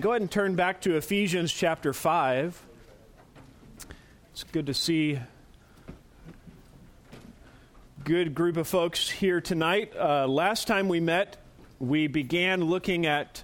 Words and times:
Go 0.00 0.10
ahead 0.10 0.22
and 0.22 0.30
turn 0.30 0.54
back 0.54 0.82
to 0.82 0.96
Ephesians 0.96 1.52
chapter 1.52 1.92
5. 1.92 2.64
It's 4.30 4.44
good 4.44 4.66
to 4.66 4.74
see 4.74 5.18
good 8.04 8.32
group 8.32 8.56
of 8.56 8.68
folks 8.68 9.10
here 9.10 9.40
tonight. 9.40 9.92
Uh, 9.98 10.28
last 10.28 10.68
time 10.68 10.86
we 10.86 11.00
met, 11.00 11.38
we 11.80 12.06
began 12.06 12.62
looking 12.62 13.06
at 13.06 13.42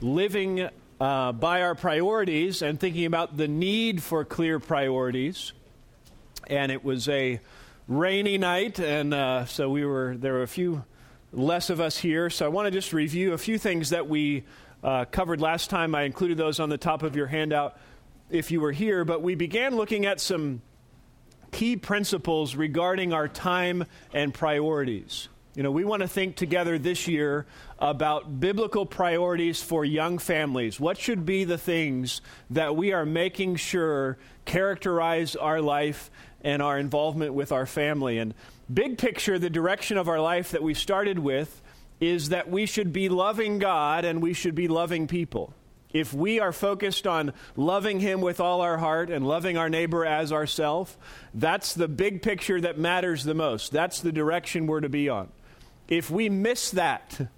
living 0.00 0.68
uh, 1.00 1.32
by 1.32 1.62
our 1.62 1.74
priorities 1.74 2.62
and 2.62 2.78
thinking 2.78 3.06
about 3.06 3.36
the 3.36 3.48
need 3.48 4.00
for 4.00 4.24
clear 4.24 4.60
priorities. 4.60 5.54
And 6.46 6.70
it 6.70 6.84
was 6.84 7.08
a 7.08 7.40
rainy 7.88 8.38
night, 8.38 8.78
and 8.78 9.12
uh, 9.12 9.46
so 9.46 9.70
we 9.70 9.84
were 9.84 10.16
there 10.16 10.34
were 10.34 10.44
a 10.44 10.46
few 10.46 10.84
less 11.32 11.68
of 11.68 11.80
us 11.80 11.98
here. 11.98 12.30
So 12.30 12.46
I 12.46 12.48
want 12.48 12.66
to 12.66 12.70
just 12.70 12.92
review 12.92 13.32
a 13.32 13.38
few 13.38 13.58
things 13.58 13.90
that 13.90 14.08
we 14.08 14.44
uh, 14.82 15.04
covered 15.06 15.40
last 15.40 15.70
time. 15.70 15.94
I 15.94 16.02
included 16.02 16.36
those 16.36 16.60
on 16.60 16.68
the 16.68 16.78
top 16.78 17.02
of 17.02 17.16
your 17.16 17.26
handout 17.26 17.78
if 18.30 18.50
you 18.50 18.60
were 18.60 18.72
here. 18.72 19.04
But 19.04 19.22
we 19.22 19.34
began 19.34 19.76
looking 19.76 20.06
at 20.06 20.20
some 20.20 20.62
key 21.52 21.76
principles 21.76 22.54
regarding 22.54 23.12
our 23.12 23.28
time 23.28 23.84
and 24.12 24.32
priorities. 24.32 25.28
You 25.54 25.62
know, 25.62 25.70
we 25.70 25.84
want 25.84 26.02
to 26.02 26.08
think 26.08 26.36
together 26.36 26.78
this 26.78 27.08
year 27.08 27.46
about 27.78 28.40
biblical 28.40 28.84
priorities 28.84 29.62
for 29.62 29.86
young 29.86 30.18
families. 30.18 30.78
What 30.78 30.98
should 30.98 31.24
be 31.24 31.44
the 31.44 31.56
things 31.56 32.20
that 32.50 32.76
we 32.76 32.92
are 32.92 33.06
making 33.06 33.56
sure 33.56 34.18
characterize 34.44 35.34
our 35.34 35.62
life 35.62 36.10
and 36.42 36.60
our 36.60 36.78
involvement 36.78 37.32
with 37.32 37.52
our 37.52 37.64
family? 37.64 38.18
And 38.18 38.34
big 38.72 38.98
picture, 38.98 39.38
the 39.38 39.48
direction 39.48 39.96
of 39.96 40.08
our 40.08 40.20
life 40.20 40.50
that 40.50 40.62
we 40.62 40.74
started 40.74 41.18
with 41.18 41.62
is 42.00 42.30
that 42.30 42.50
we 42.50 42.66
should 42.66 42.92
be 42.92 43.08
loving 43.08 43.58
God 43.58 44.04
and 44.04 44.22
we 44.22 44.32
should 44.32 44.54
be 44.54 44.68
loving 44.68 45.06
people. 45.06 45.54
If 45.92 46.12
we 46.12 46.40
are 46.40 46.52
focused 46.52 47.06
on 47.06 47.32
loving 47.56 48.00
Him 48.00 48.20
with 48.20 48.40
all 48.40 48.60
our 48.60 48.76
heart 48.76 49.08
and 49.08 49.26
loving 49.26 49.56
our 49.56 49.70
neighbor 49.70 50.04
as 50.04 50.32
ourself, 50.32 50.98
that's 51.32 51.72
the 51.74 51.88
big 51.88 52.22
picture 52.22 52.60
that 52.60 52.78
matters 52.78 53.24
the 53.24 53.34
most. 53.34 53.72
That's 53.72 54.00
the 54.00 54.12
direction 54.12 54.66
we're 54.66 54.80
to 54.80 54.88
be 54.88 55.08
on. 55.08 55.28
If 55.88 56.10
we 56.10 56.28
miss 56.28 56.72
that, 56.72 57.28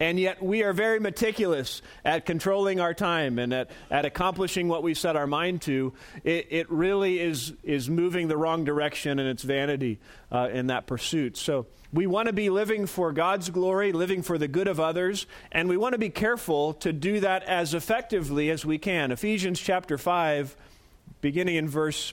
and 0.00 0.18
yet 0.18 0.42
we 0.42 0.62
are 0.62 0.72
very 0.72 1.00
meticulous 1.00 1.82
at 2.04 2.26
controlling 2.26 2.80
our 2.80 2.94
time 2.94 3.38
and 3.38 3.52
at, 3.52 3.70
at 3.90 4.04
accomplishing 4.04 4.68
what 4.68 4.82
we 4.82 4.94
set 4.94 5.16
our 5.16 5.26
mind 5.26 5.62
to, 5.62 5.92
it, 6.24 6.46
it 6.50 6.70
really 6.70 7.18
is, 7.20 7.52
is 7.62 7.90
moving 7.90 8.28
the 8.28 8.36
wrong 8.36 8.64
direction 8.64 9.18
and 9.18 9.28
it's 9.28 9.42
vanity 9.42 9.98
uh, 10.30 10.48
in 10.52 10.68
that 10.68 10.86
pursuit. 10.86 11.36
So 11.36 11.66
we 11.92 12.06
want 12.06 12.26
to 12.26 12.32
be 12.32 12.50
living 12.50 12.86
for 12.86 13.12
God's 13.12 13.50
glory, 13.50 13.92
living 13.92 14.22
for 14.22 14.38
the 14.38 14.48
good 14.48 14.68
of 14.68 14.78
others, 14.78 15.26
and 15.50 15.68
we 15.68 15.76
want 15.76 15.94
to 15.94 15.98
be 15.98 16.10
careful 16.10 16.74
to 16.74 16.92
do 16.92 17.20
that 17.20 17.42
as 17.44 17.74
effectively 17.74 18.50
as 18.50 18.64
we 18.64 18.78
can. 18.78 19.10
Ephesians 19.10 19.58
chapter 19.58 19.96
5, 19.96 20.54
beginning 21.20 21.56
in 21.56 21.68
verse 21.68 22.12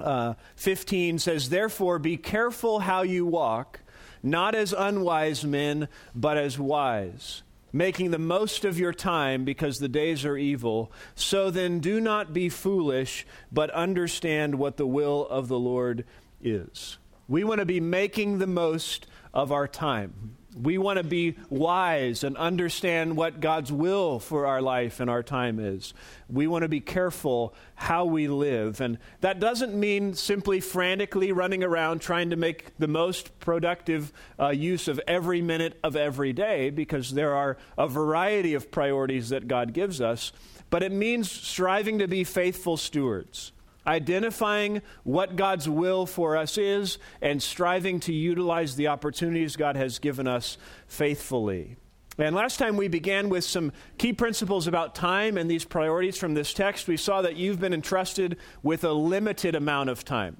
uh, 0.00 0.34
15, 0.56 1.18
says, 1.18 1.50
Therefore 1.50 1.98
be 1.98 2.16
careful 2.16 2.80
how 2.80 3.02
you 3.02 3.26
walk 3.26 3.80
not 4.22 4.54
as 4.54 4.72
unwise 4.72 5.44
men, 5.44 5.88
but 6.14 6.36
as 6.36 6.58
wise, 6.58 7.42
making 7.72 8.10
the 8.10 8.18
most 8.18 8.64
of 8.64 8.78
your 8.78 8.92
time 8.92 9.44
because 9.44 9.78
the 9.78 9.88
days 9.88 10.24
are 10.24 10.36
evil. 10.36 10.90
So 11.14 11.50
then 11.50 11.80
do 11.80 12.00
not 12.00 12.32
be 12.32 12.48
foolish, 12.48 13.26
but 13.52 13.70
understand 13.70 14.56
what 14.56 14.76
the 14.76 14.86
will 14.86 15.26
of 15.28 15.48
the 15.48 15.58
Lord 15.58 16.04
is. 16.42 16.98
We 17.28 17.44
want 17.44 17.60
to 17.60 17.66
be 17.66 17.80
making 17.80 18.38
the 18.38 18.46
most 18.46 19.06
of 19.34 19.52
our 19.52 19.68
time. 19.68 20.37
We 20.60 20.78
want 20.78 20.98
to 20.98 21.04
be 21.04 21.36
wise 21.50 22.24
and 22.24 22.36
understand 22.36 23.16
what 23.16 23.40
God's 23.40 23.70
will 23.70 24.18
for 24.18 24.46
our 24.46 24.60
life 24.60 25.00
and 25.00 25.08
our 25.08 25.22
time 25.22 25.58
is. 25.58 25.94
We 26.28 26.46
want 26.46 26.62
to 26.62 26.68
be 26.68 26.80
careful 26.80 27.54
how 27.74 28.04
we 28.04 28.28
live. 28.28 28.80
And 28.80 28.98
that 29.20 29.40
doesn't 29.40 29.74
mean 29.74 30.14
simply 30.14 30.60
frantically 30.60 31.32
running 31.32 31.62
around 31.62 32.00
trying 32.00 32.30
to 32.30 32.36
make 32.36 32.76
the 32.78 32.88
most 32.88 33.38
productive 33.38 34.12
uh, 34.38 34.48
use 34.48 34.88
of 34.88 35.00
every 35.06 35.40
minute 35.40 35.78
of 35.84 35.96
every 35.96 36.32
day, 36.32 36.70
because 36.70 37.12
there 37.12 37.34
are 37.34 37.56
a 37.76 37.86
variety 37.86 38.54
of 38.54 38.70
priorities 38.70 39.28
that 39.28 39.48
God 39.48 39.72
gives 39.72 40.00
us. 40.00 40.32
But 40.70 40.82
it 40.82 40.92
means 40.92 41.30
striving 41.30 42.00
to 42.00 42.08
be 42.08 42.24
faithful 42.24 42.76
stewards 42.76 43.52
identifying 43.88 44.82
what 45.02 45.34
God's 45.34 45.68
will 45.68 46.06
for 46.06 46.36
us 46.36 46.58
is, 46.58 46.98
and 47.22 47.42
striving 47.42 47.98
to 48.00 48.12
utilize 48.12 48.76
the 48.76 48.88
opportunities 48.88 49.56
God 49.56 49.76
has 49.76 49.98
given 49.98 50.28
us 50.28 50.58
faithfully. 50.86 51.76
And 52.18 52.34
last 52.34 52.58
time 52.58 52.76
we 52.76 52.88
began 52.88 53.28
with 53.28 53.44
some 53.44 53.72
key 53.96 54.12
principles 54.12 54.66
about 54.66 54.94
time 54.94 55.38
and 55.38 55.50
these 55.50 55.64
priorities 55.64 56.18
from 56.18 56.34
this 56.34 56.52
text. 56.52 56.88
We 56.88 56.96
saw 56.96 57.22
that 57.22 57.36
you've 57.36 57.60
been 57.60 57.72
entrusted 57.72 58.36
with 58.62 58.84
a 58.84 58.92
limited 58.92 59.54
amount 59.54 59.88
of 59.88 60.04
time. 60.04 60.36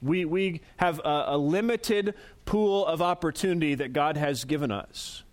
We, 0.00 0.24
we 0.24 0.60
have 0.76 1.00
a, 1.00 1.24
a 1.28 1.38
limited 1.38 2.14
pool 2.44 2.86
of 2.86 3.02
opportunity 3.02 3.74
that 3.74 3.92
God 3.92 4.16
has 4.16 4.44
given 4.44 4.70
us. 4.70 5.24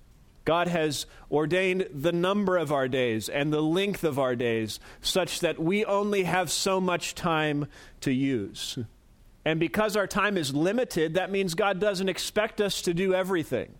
God 0.46 0.68
has 0.68 1.06
ordained 1.32 1.88
the 1.94 2.12
number 2.12 2.58
of 2.58 2.72
our 2.72 2.88
days 2.88 3.30
and 3.30 3.52
the 3.52 3.62
length 3.62 4.04
of 4.04 4.20
our 4.20 4.36
days 4.36 4.80
such 5.02 5.40
that 5.40 5.60
we 5.60 5.86
only 5.86 6.24
have 6.24 6.52
so 6.52 6.82
much 6.82 7.16
time 7.16 7.68
to 8.02 8.12
use. 8.12 8.78
And 9.46 9.60
because 9.60 9.96
our 9.96 10.08
time 10.08 10.38
is 10.38 10.54
limited, 10.54 11.16
that 11.16 11.32
means 11.32 11.54
God 11.54 11.80
doesn't 11.80 12.10
expect 12.10 12.62
us 12.62 12.82
to 12.84 12.94
do 12.94 13.14
everything. 13.14 13.74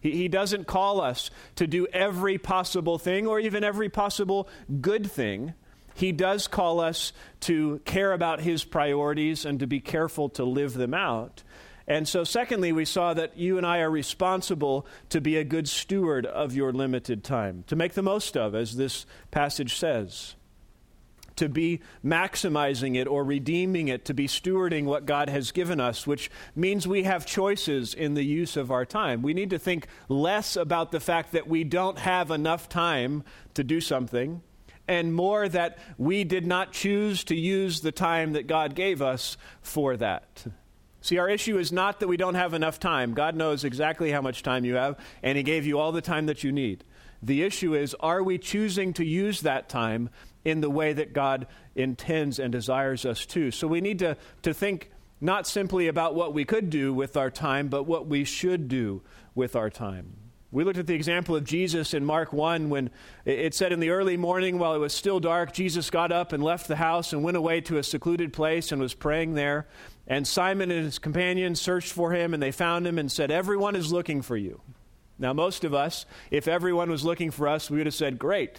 He, 0.00 0.12
he 0.12 0.28
doesn't 0.28 0.66
call 0.66 1.00
us 1.00 1.30
to 1.56 1.66
do 1.66 1.86
every 1.92 2.38
possible 2.38 2.98
thing 2.98 3.26
or 3.26 3.40
even 3.40 3.64
every 3.64 3.88
possible 3.88 4.48
good 4.80 5.10
thing. 5.10 5.54
He 5.94 6.12
does 6.12 6.46
call 6.46 6.78
us 6.78 7.12
to 7.40 7.80
care 7.84 8.12
about 8.12 8.40
His 8.40 8.64
priorities 8.64 9.44
and 9.44 9.58
to 9.60 9.66
be 9.66 9.80
careful 9.80 10.28
to 10.30 10.44
live 10.44 10.74
them 10.74 10.94
out. 10.94 11.42
And 11.88 12.06
so, 12.06 12.22
secondly, 12.22 12.70
we 12.70 12.84
saw 12.84 13.14
that 13.14 13.38
you 13.38 13.56
and 13.56 13.66
I 13.66 13.78
are 13.78 13.90
responsible 13.90 14.86
to 15.08 15.22
be 15.22 15.38
a 15.38 15.44
good 15.44 15.66
steward 15.66 16.26
of 16.26 16.54
your 16.54 16.70
limited 16.70 17.24
time, 17.24 17.64
to 17.66 17.76
make 17.76 17.94
the 17.94 18.02
most 18.02 18.36
of, 18.36 18.54
as 18.54 18.76
this 18.76 19.06
passage 19.30 19.74
says, 19.76 20.34
to 21.36 21.48
be 21.48 21.80
maximizing 22.04 22.94
it 22.94 23.06
or 23.06 23.24
redeeming 23.24 23.88
it, 23.88 24.04
to 24.04 24.12
be 24.12 24.26
stewarding 24.26 24.84
what 24.84 25.06
God 25.06 25.30
has 25.30 25.50
given 25.50 25.80
us, 25.80 26.06
which 26.06 26.30
means 26.54 26.86
we 26.86 27.04
have 27.04 27.24
choices 27.24 27.94
in 27.94 28.12
the 28.12 28.24
use 28.24 28.58
of 28.58 28.70
our 28.70 28.84
time. 28.84 29.22
We 29.22 29.32
need 29.32 29.50
to 29.50 29.58
think 29.58 29.86
less 30.10 30.56
about 30.56 30.92
the 30.92 31.00
fact 31.00 31.32
that 31.32 31.48
we 31.48 31.64
don't 31.64 31.98
have 31.98 32.30
enough 32.30 32.68
time 32.68 33.24
to 33.54 33.64
do 33.64 33.80
something 33.80 34.42
and 34.86 35.14
more 35.14 35.48
that 35.48 35.78
we 35.96 36.24
did 36.24 36.46
not 36.46 36.72
choose 36.72 37.24
to 37.24 37.34
use 37.34 37.80
the 37.80 37.92
time 37.92 38.32
that 38.32 38.46
God 38.46 38.74
gave 38.74 39.00
us 39.00 39.38
for 39.62 39.96
that. 39.96 40.44
See, 41.08 41.16
our 41.16 41.30
issue 41.30 41.56
is 41.56 41.72
not 41.72 42.00
that 42.00 42.06
we 42.06 42.18
don't 42.18 42.34
have 42.34 42.52
enough 42.52 42.78
time. 42.78 43.14
God 43.14 43.34
knows 43.34 43.64
exactly 43.64 44.10
how 44.10 44.20
much 44.20 44.42
time 44.42 44.66
you 44.66 44.74
have, 44.74 44.98
and 45.22 45.38
He 45.38 45.42
gave 45.42 45.64
you 45.64 45.78
all 45.78 45.90
the 45.90 46.02
time 46.02 46.26
that 46.26 46.44
you 46.44 46.52
need. 46.52 46.84
The 47.22 47.44
issue 47.44 47.74
is, 47.74 47.94
are 47.98 48.22
we 48.22 48.36
choosing 48.36 48.92
to 48.92 49.06
use 49.06 49.40
that 49.40 49.70
time 49.70 50.10
in 50.44 50.60
the 50.60 50.68
way 50.68 50.92
that 50.92 51.14
God 51.14 51.46
intends 51.74 52.38
and 52.38 52.52
desires 52.52 53.06
us 53.06 53.24
to? 53.24 53.50
So 53.50 53.66
we 53.66 53.80
need 53.80 54.00
to, 54.00 54.18
to 54.42 54.52
think 54.52 54.90
not 55.18 55.46
simply 55.46 55.88
about 55.88 56.14
what 56.14 56.34
we 56.34 56.44
could 56.44 56.68
do 56.68 56.92
with 56.92 57.16
our 57.16 57.30
time, 57.30 57.68
but 57.68 57.84
what 57.84 58.06
we 58.06 58.24
should 58.24 58.68
do 58.68 59.00
with 59.34 59.56
our 59.56 59.70
time. 59.70 60.14
We 60.50 60.64
looked 60.64 60.78
at 60.78 60.86
the 60.86 60.94
example 60.94 61.36
of 61.36 61.44
Jesus 61.44 61.92
in 61.92 62.06
Mark 62.06 62.32
1 62.32 62.70
when 62.70 62.88
it 63.26 63.54
said 63.54 63.70
in 63.70 63.80
the 63.80 63.90
early 63.90 64.16
morning 64.16 64.58
while 64.58 64.74
it 64.74 64.78
was 64.78 64.94
still 64.94 65.20
dark, 65.20 65.52
Jesus 65.52 65.90
got 65.90 66.10
up 66.10 66.32
and 66.32 66.42
left 66.42 66.68
the 66.68 66.76
house 66.76 67.12
and 67.12 67.22
went 67.22 67.36
away 67.36 67.60
to 67.62 67.76
a 67.76 67.82
secluded 67.82 68.32
place 68.32 68.72
and 68.72 68.80
was 68.80 68.94
praying 68.94 69.34
there. 69.34 69.66
And 70.08 70.26
Simon 70.26 70.70
and 70.70 70.86
his 70.86 70.98
companions 70.98 71.60
searched 71.60 71.92
for 71.92 72.12
him, 72.12 72.32
and 72.32 72.42
they 72.42 72.50
found 72.50 72.86
him 72.86 72.98
and 72.98 73.12
said, 73.12 73.30
Everyone 73.30 73.76
is 73.76 73.92
looking 73.92 74.22
for 74.22 74.36
you. 74.36 74.62
Now, 75.18 75.34
most 75.34 75.64
of 75.64 75.74
us, 75.74 76.06
if 76.30 76.48
everyone 76.48 76.90
was 76.90 77.04
looking 77.04 77.30
for 77.30 77.46
us, 77.46 77.70
we 77.70 77.76
would 77.76 77.86
have 77.86 77.94
said, 77.94 78.18
Great. 78.18 78.58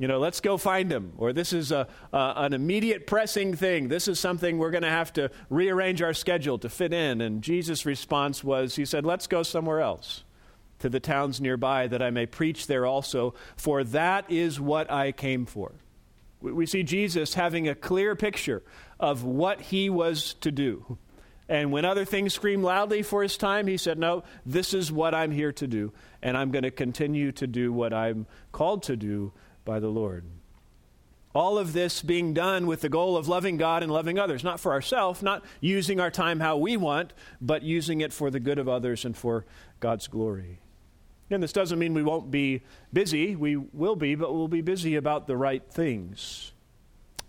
You 0.00 0.06
know, 0.06 0.20
let's 0.20 0.40
go 0.40 0.56
find 0.56 0.92
him. 0.92 1.12
Or 1.18 1.32
this 1.32 1.52
is 1.52 1.72
a, 1.72 1.88
uh, 2.12 2.34
an 2.36 2.52
immediate 2.52 3.08
pressing 3.08 3.56
thing. 3.56 3.88
This 3.88 4.06
is 4.06 4.20
something 4.20 4.56
we're 4.56 4.70
going 4.70 4.84
to 4.84 4.88
have 4.88 5.12
to 5.14 5.28
rearrange 5.50 6.00
our 6.00 6.14
schedule 6.14 6.56
to 6.60 6.68
fit 6.68 6.92
in. 6.92 7.20
And 7.20 7.42
Jesus' 7.42 7.84
response 7.84 8.44
was, 8.44 8.76
He 8.76 8.84
said, 8.84 9.04
Let's 9.04 9.26
go 9.26 9.42
somewhere 9.42 9.80
else, 9.80 10.22
to 10.78 10.88
the 10.88 11.00
towns 11.00 11.40
nearby, 11.40 11.88
that 11.88 12.00
I 12.00 12.10
may 12.10 12.26
preach 12.26 12.68
there 12.68 12.86
also, 12.86 13.34
for 13.56 13.82
that 13.82 14.30
is 14.30 14.60
what 14.60 14.88
I 14.92 15.10
came 15.10 15.44
for. 15.44 15.72
We 16.40 16.66
see 16.66 16.84
Jesus 16.84 17.34
having 17.34 17.66
a 17.66 17.74
clear 17.74 18.14
picture 18.14 18.62
of 19.00 19.24
what 19.24 19.60
he 19.60 19.90
was 19.90 20.34
to 20.34 20.50
do. 20.50 20.98
And 21.48 21.72
when 21.72 21.84
other 21.84 22.04
things 22.04 22.34
screamed 22.34 22.62
loudly 22.62 23.02
for 23.02 23.22
his 23.22 23.38
time, 23.38 23.66
he 23.66 23.78
said, 23.78 23.98
No, 23.98 24.22
this 24.44 24.74
is 24.74 24.92
what 24.92 25.14
I'm 25.14 25.30
here 25.30 25.52
to 25.52 25.66
do, 25.66 25.92
and 26.22 26.36
I'm 26.36 26.50
going 26.50 26.64
to 26.64 26.70
continue 26.70 27.32
to 27.32 27.46
do 27.46 27.72
what 27.72 27.94
I'm 27.94 28.26
called 28.52 28.82
to 28.84 28.96
do 28.96 29.32
by 29.64 29.80
the 29.80 29.88
Lord. 29.88 30.24
All 31.34 31.58
of 31.58 31.72
this 31.72 32.02
being 32.02 32.34
done 32.34 32.66
with 32.66 32.80
the 32.80 32.88
goal 32.88 33.16
of 33.16 33.28
loving 33.28 33.56
God 33.58 33.82
and 33.82 33.92
loving 33.92 34.18
others, 34.18 34.42
not 34.42 34.60
for 34.60 34.72
ourselves, 34.72 35.22
not 35.22 35.44
using 35.60 36.00
our 36.00 36.10
time 36.10 36.40
how 36.40 36.56
we 36.56 36.76
want, 36.76 37.12
but 37.40 37.62
using 37.62 38.00
it 38.00 38.12
for 38.12 38.30
the 38.30 38.40
good 38.40 38.58
of 38.58 38.68
others 38.68 39.04
and 39.04 39.16
for 39.16 39.46
God's 39.80 40.08
glory. 40.08 40.60
And 41.30 41.42
this 41.42 41.52
doesn't 41.52 41.78
mean 41.78 41.94
we 41.94 42.02
won't 42.02 42.30
be 42.30 42.62
busy. 42.92 43.36
We 43.36 43.56
will 43.56 43.96
be, 43.96 44.14
but 44.14 44.34
we'll 44.34 44.48
be 44.48 44.62
busy 44.62 44.96
about 44.96 45.26
the 45.26 45.36
right 45.36 45.62
things. 45.70 46.52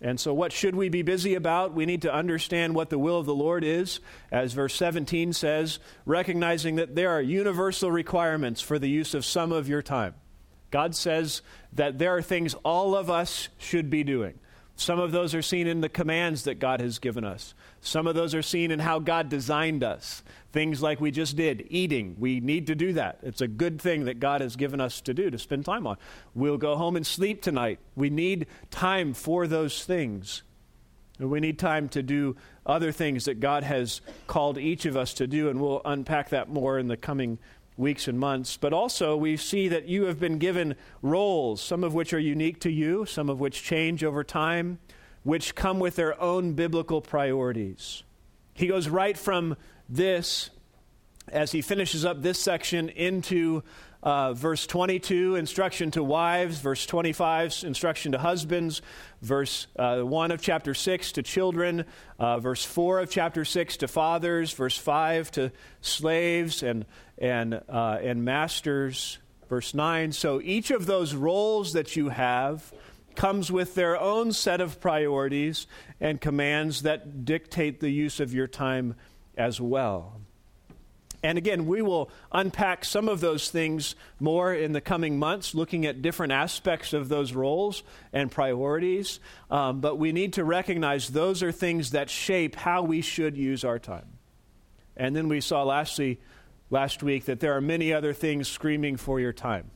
And 0.02 0.18
so, 0.18 0.32
what 0.32 0.52
should 0.52 0.74
we 0.74 0.88
be 0.88 1.02
busy 1.02 1.34
about? 1.34 1.74
We 1.74 1.84
need 1.84 2.02
to 2.02 2.12
understand 2.12 2.74
what 2.74 2.88
the 2.88 2.98
will 2.98 3.18
of 3.18 3.26
the 3.26 3.34
Lord 3.34 3.64
is, 3.64 4.00
as 4.32 4.54
verse 4.54 4.74
17 4.74 5.34
says, 5.34 5.78
recognizing 6.06 6.76
that 6.76 6.94
there 6.94 7.10
are 7.10 7.20
universal 7.20 7.90
requirements 7.90 8.62
for 8.62 8.78
the 8.78 8.88
use 8.88 9.12
of 9.12 9.26
some 9.26 9.52
of 9.52 9.68
your 9.68 9.82
time. 9.82 10.14
God 10.70 10.94
says 10.94 11.42
that 11.74 11.98
there 11.98 12.16
are 12.16 12.22
things 12.22 12.54
all 12.64 12.94
of 12.94 13.10
us 13.10 13.48
should 13.58 13.90
be 13.90 14.02
doing. 14.02 14.38
Some 14.76 14.98
of 14.98 15.12
those 15.12 15.34
are 15.34 15.42
seen 15.42 15.66
in 15.66 15.82
the 15.82 15.90
commands 15.90 16.44
that 16.44 16.58
God 16.58 16.80
has 16.80 16.98
given 16.98 17.22
us. 17.22 17.54
Some 17.80 18.06
of 18.06 18.14
those 18.14 18.34
are 18.34 18.42
seen 18.42 18.70
in 18.70 18.78
how 18.78 18.98
God 18.98 19.28
designed 19.28 19.82
us. 19.82 20.22
Things 20.52 20.82
like 20.82 21.00
we 21.00 21.10
just 21.10 21.36
did, 21.36 21.66
eating. 21.70 22.16
We 22.18 22.40
need 22.40 22.66
to 22.66 22.74
do 22.74 22.92
that. 22.94 23.20
It's 23.22 23.40
a 23.40 23.48
good 23.48 23.80
thing 23.80 24.04
that 24.04 24.20
God 24.20 24.40
has 24.40 24.56
given 24.56 24.80
us 24.80 25.00
to 25.02 25.14
do, 25.14 25.30
to 25.30 25.38
spend 25.38 25.64
time 25.64 25.86
on. 25.86 25.96
We'll 26.34 26.58
go 26.58 26.76
home 26.76 26.96
and 26.96 27.06
sleep 27.06 27.40
tonight. 27.40 27.78
We 27.96 28.10
need 28.10 28.46
time 28.70 29.14
for 29.14 29.46
those 29.46 29.84
things. 29.84 30.42
We 31.18 31.40
need 31.40 31.58
time 31.58 31.88
to 31.90 32.02
do 32.02 32.36
other 32.66 32.92
things 32.92 33.26
that 33.26 33.40
God 33.40 33.62
has 33.62 34.00
called 34.26 34.58
each 34.58 34.86
of 34.86 34.96
us 34.96 35.14
to 35.14 35.26
do, 35.26 35.48
and 35.48 35.60
we'll 35.60 35.82
unpack 35.84 36.30
that 36.30 36.48
more 36.48 36.78
in 36.78 36.88
the 36.88 36.96
coming 36.96 37.38
weeks 37.76 38.08
and 38.08 38.18
months. 38.18 38.56
But 38.56 38.72
also, 38.72 39.16
we 39.16 39.36
see 39.36 39.68
that 39.68 39.86
you 39.86 40.04
have 40.04 40.18
been 40.18 40.38
given 40.38 40.76
roles, 41.02 41.60
some 41.62 41.84
of 41.84 41.94
which 41.94 42.12
are 42.12 42.18
unique 42.18 42.60
to 42.60 42.70
you, 42.70 43.06
some 43.06 43.28
of 43.28 43.40
which 43.40 43.62
change 43.62 44.04
over 44.04 44.24
time, 44.24 44.78
which 45.22 45.54
come 45.54 45.78
with 45.78 45.96
their 45.96 46.20
own 46.20 46.54
biblical 46.54 47.00
priorities. 47.00 48.02
He 48.54 48.66
goes 48.66 48.88
right 48.88 49.16
from 49.16 49.56
this, 49.88 50.50
as 51.28 51.52
he 51.52 51.62
finishes 51.62 52.04
up 52.04 52.22
this 52.22 52.38
section, 52.38 52.88
into 52.88 53.62
uh, 54.02 54.32
verse 54.32 54.66
22, 54.66 55.36
instruction 55.36 55.90
to 55.90 56.02
wives. 56.02 56.58
Verse 56.58 56.86
25, 56.86 57.64
instruction 57.64 58.12
to 58.12 58.18
husbands. 58.18 58.80
Verse 59.20 59.66
uh, 59.76 60.00
1 60.00 60.30
of 60.30 60.40
chapter 60.40 60.72
6 60.72 61.12
to 61.12 61.22
children. 61.22 61.84
Uh, 62.18 62.38
verse 62.38 62.64
4 62.64 63.00
of 63.00 63.10
chapter 63.10 63.44
6 63.44 63.76
to 63.78 63.88
fathers. 63.88 64.52
Verse 64.52 64.76
5 64.76 65.30
to 65.32 65.52
slaves 65.82 66.62
and, 66.62 66.86
and, 67.18 67.60
uh, 67.68 67.98
and 68.02 68.24
masters. 68.24 69.18
Verse 69.48 69.74
9. 69.74 70.12
So 70.12 70.40
each 70.40 70.70
of 70.70 70.86
those 70.86 71.14
roles 71.14 71.74
that 71.74 71.96
you 71.96 72.08
have 72.08 72.72
comes 73.14 73.50
with 73.50 73.74
their 73.74 74.00
own 74.00 74.32
set 74.32 74.60
of 74.60 74.80
priorities 74.80 75.66
and 76.00 76.20
commands 76.20 76.82
that 76.82 77.24
dictate 77.24 77.80
the 77.80 77.90
use 77.90 78.20
of 78.20 78.32
your 78.32 78.46
time 78.46 78.94
as 79.36 79.60
well. 79.60 80.20
And 81.22 81.36
again, 81.36 81.66
we 81.66 81.82
will 81.82 82.10
unpack 82.32 82.84
some 82.84 83.08
of 83.08 83.20
those 83.20 83.50
things 83.50 83.94
more 84.18 84.54
in 84.54 84.72
the 84.72 84.80
coming 84.80 85.18
months, 85.18 85.54
looking 85.54 85.84
at 85.84 86.00
different 86.00 86.32
aspects 86.32 86.92
of 86.92 87.08
those 87.08 87.34
roles 87.34 87.82
and 88.12 88.30
priorities. 88.30 89.20
Um, 89.50 89.80
but 89.80 89.96
we 89.96 90.12
need 90.12 90.34
to 90.34 90.44
recognize 90.44 91.08
those 91.08 91.42
are 91.42 91.52
things 91.52 91.90
that 91.90 92.08
shape 92.08 92.56
how 92.56 92.82
we 92.82 93.02
should 93.02 93.36
use 93.36 93.64
our 93.64 93.78
time. 93.78 94.06
And 94.96 95.14
then 95.14 95.28
we 95.28 95.40
saw 95.40 95.62
lastly, 95.62 96.20
last 96.70 97.02
week 97.02 97.26
that 97.26 97.40
there 97.40 97.54
are 97.54 97.60
many 97.60 97.92
other 97.92 98.14
things 98.14 98.48
screaming 98.48 98.96
for 98.96 99.20
your 99.20 99.32
time. 99.32 99.70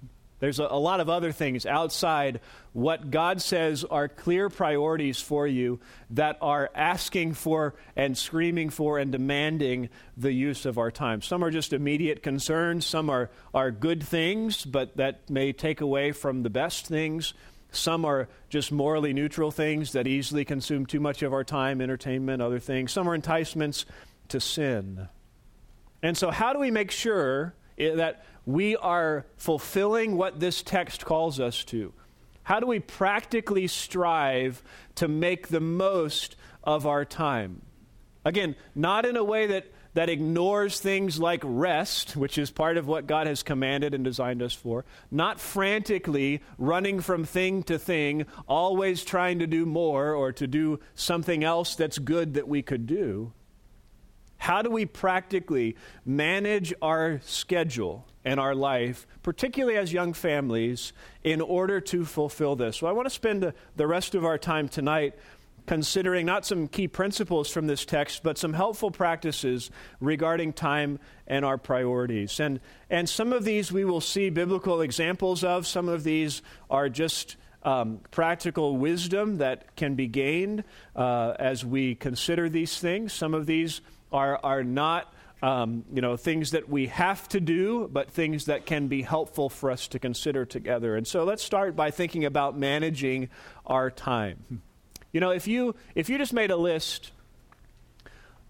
There's 0.44 0.60
a, 0.60 0.66
a, 0.68 0.78
lot 0.78 1.00
of 1.00 1.08
other 1.08 1.32
things 1.32 1.64
outside 1.64 2.40
what 2.74 3.10
God 3.10 3.40
says 3.40 3.82
are 3.82 4.08
clear 4.08 4.50
priorities 4.50 5.18
for 5.18 5.46
you 5.46 5.80
that 6.10 6.36
are 6.42 6.70
asking 6.74 7.32
for 7.32 7.74
and 7.96 8.14
screaming 8.14 8.68
for 8.68 8.98
and 8.98 9.10
demanding 9.10 9.88
the 10.18 10.34
use 10.34 10.66
of 10.66 10.76
our 10.76 10.90
time. 10.90 11.22
Some 11.22 11.42
are 11.42 11.50
just 11.50 11.72
immediate 11.72 12.22
concerns, 12.22 12.84
some 12.84 13.08
are, 13.08 13.30
are 13.54 13.70
good 13.70 14.02
things, 14.02 14.66
but 14.66 14.94
that 14.98 15.30
may 15.30 15.54
take 15.54 15.80
away 15.80 16.12
from 16.12 16.42
the 16.42 16.50
best 16.50 16.88
things. 16.88 17.32
Some 17.72 18.04
are 18.04 18.28
just 18.50 18.70
morally 18.70 19.14
neutral 19.14 19.50
things 19.50 19.92
that 19.92 20.06
easily 20.06 20.44
consume 20.44 20.84
too 20.84 21.00
much 21.00 21.22
of 21.22 21.32
our 21.32 21.42
time, 21.42 21.80
entertainment, 21.80 22.42
other 22.42 22.58
things. 22.58 22.92
Some 22.92 23.08
are 23.08 23.14
enticements 23.14 23.86
to 24.28 24.40
sin. 24.40 25.08
And 26.02 26.18
so, 26.18 26.30
how 26.30 26.52
do 26.52 26.58
we 26.58 26.70
make 26.70 26.90
sure 26.90 27.54
that 27.78 28.26
we 28.46 28.76
are 28.76 29.26
fulfilling 29.36 30.16
what 30.16 30.40
this 30.40 30.62
text 30.62 31.04
calls 31.04 31.40
us 31.40 31.64
to? 31.64 31.92
How 32.44 32.60
do 32.60 32.66
we 32.66 32.78
practically 32.78 33.66
strive 33.66 34.62
to 34.96 35.08
make 35.08 35.48
the 35.48 35.60
most 35.60 36.36
of 36.62 36.86
our 36.86 37.04
time? 37.04 37.62
Again, 38.24 38.54
not 38.74 39.06
in 39.06 39.16
a 39.16 39.24
way 39.24 39.46
that, 39.46 39.66
that 39.94 40.10
ignores 40.10 40.78
things 40.78 41.18
like 41.18 41.40
rest, 41.42 42.16
which 42.16 42.36
is 42.36 42.50
part 42.50 42.76
of 42.76 42.86
what 42.86 43.06
God 43.06 43.26
has 43.26 43.42
commanded 43.42 43.94
and 43.94 44.04
designed 44.04 44.42
us 44.42 44.52
for, 44.52 44.84
not 45.10 45.40
frantically 45.40 46.42
running 46.58 47.00
from 47.00 47.24
thing 47.24 47.62
to 47.64 47.78
thing, 47.78 48.26
always 48.46 49.04
trying 49.04 49.38
to 49.38 49.46
do 49.46 49.64
more 49.64 50.14
or 50.14 50.32
to 50.32 50.46
do 50.46 50.80
something 50.94 51.44
else 51.44 51.74
that's 51.74 51.98
good 51.98 52.34
that 52.34 52.48
we 52.48 52.62
could 52.62 52.86
do. 52.86 53.32
How 54.44 54.60
do 54.60 54.68
we 54.68 54.84
practically 54.84 55.74
manage 56.04 56.74
our 56.82 57.18
schedule 57.24 58.06
and 58.26 58.38
our 58.38 58.54
life, 58.54 59.06
particularly 59.22 59.78
as 59.78 59.90
young 59.90 60.12
families, 60.12 60.92
in 61.22 61.40
order 61.40 61.80
to 61.80 62.04
fulfill 62.04 62.54
this? 62.54 62.76
So 62.76 62.86
I 62.86 62.92
want 62.92 63.06
to 63.06 63.10
spend 63.10 63.54
the 63.76 63.86
rest 63.86 64.14
of 64.14 64.22
our 64.22 64.36
time 64.36 64.68
tonight 64.68 65.14
considering 65.66 66.26
not 66.26 66.44
some 66.44 66.68
key 66.68 66.86
principles 66.86 67.48
from 67.48 67.66
this 67.66 67.86
text, 67.86 68.22
but 68.22 68.36
some 68.36 68.52
helpful 68.52 68.90
practices 68.90 69.70
regarding 69.98 70.52
time 70.52 70.98
and 71.26 71.42
our 71.42 71.56
priorities. 71.56 72.38
And, 72.38 72.60
and 72.90 73.08
some 73.08 73.32
of 73.32 73.44
these 73.44 73.72
we 73.72 73.86
will 73.86 74.02
see 74.02 74.28
biblical 74.28 74.82
examples 74.82 75.42
of, 75.42 75.66
some 75.66 75.88
of 75.88 76.04
these 76.04 76.42
are 76.68 76.90
just. 76.90 77.36
Um, 77.66 78.00
practical 78.10 78.76
wisdom 78.76 79.38
that 79.38 79.74
can 79.74 79.94
be 79.94 80.06
gained 80.06 80.64
uh, 80.94 81.32
as 81.38 81.64
we 81.64 81.94
consider 81.94 82.50
these 82.50 82.78
things. 82.78 83.14
Some 83.14 83.32
of 83.32 83.46
these 83.46 83.80
are, 84.14 84.40
are 84.42 84.64
not 84.64 85.12
um, 85.42 85.84
you 85.92 86.00
know, 86.00 86.16
things 86.16 86.52
that 86.52 86.70
we 86.70 86.86
have 86.86 87.28
to 87.28 87.40
do, 87.40 87.86
but 87.92 88.10
things 88.10 88.46
that 88.46 88.64
can 88.64 88.88
be 88.88 89.02
helpful 89.02 89.50
for 89.50 89.70
us 89.70 89.88
to 89.88 89.98
consider 89.98 90.46
together. 90.46 90.96
And 90.96 91.06
so 91.06 91.24
let's 91.24 91.42
start 91.42 91.76
by 91.76 91.90
thinking 91.90 92.24
about 92.24 92.56
managing 92.56 93.28
our 93.66 93.90
time. 93.90 94.62
You 95.12 95.20
know, 95.20 95.30
if 95.30 95.46
you 95.46 95.74
if 95.94 96.08
you 96.08 96.16
just 96.16 96.32
made 96.32 96.50
a 96.50 96.56
list 96.56 97.12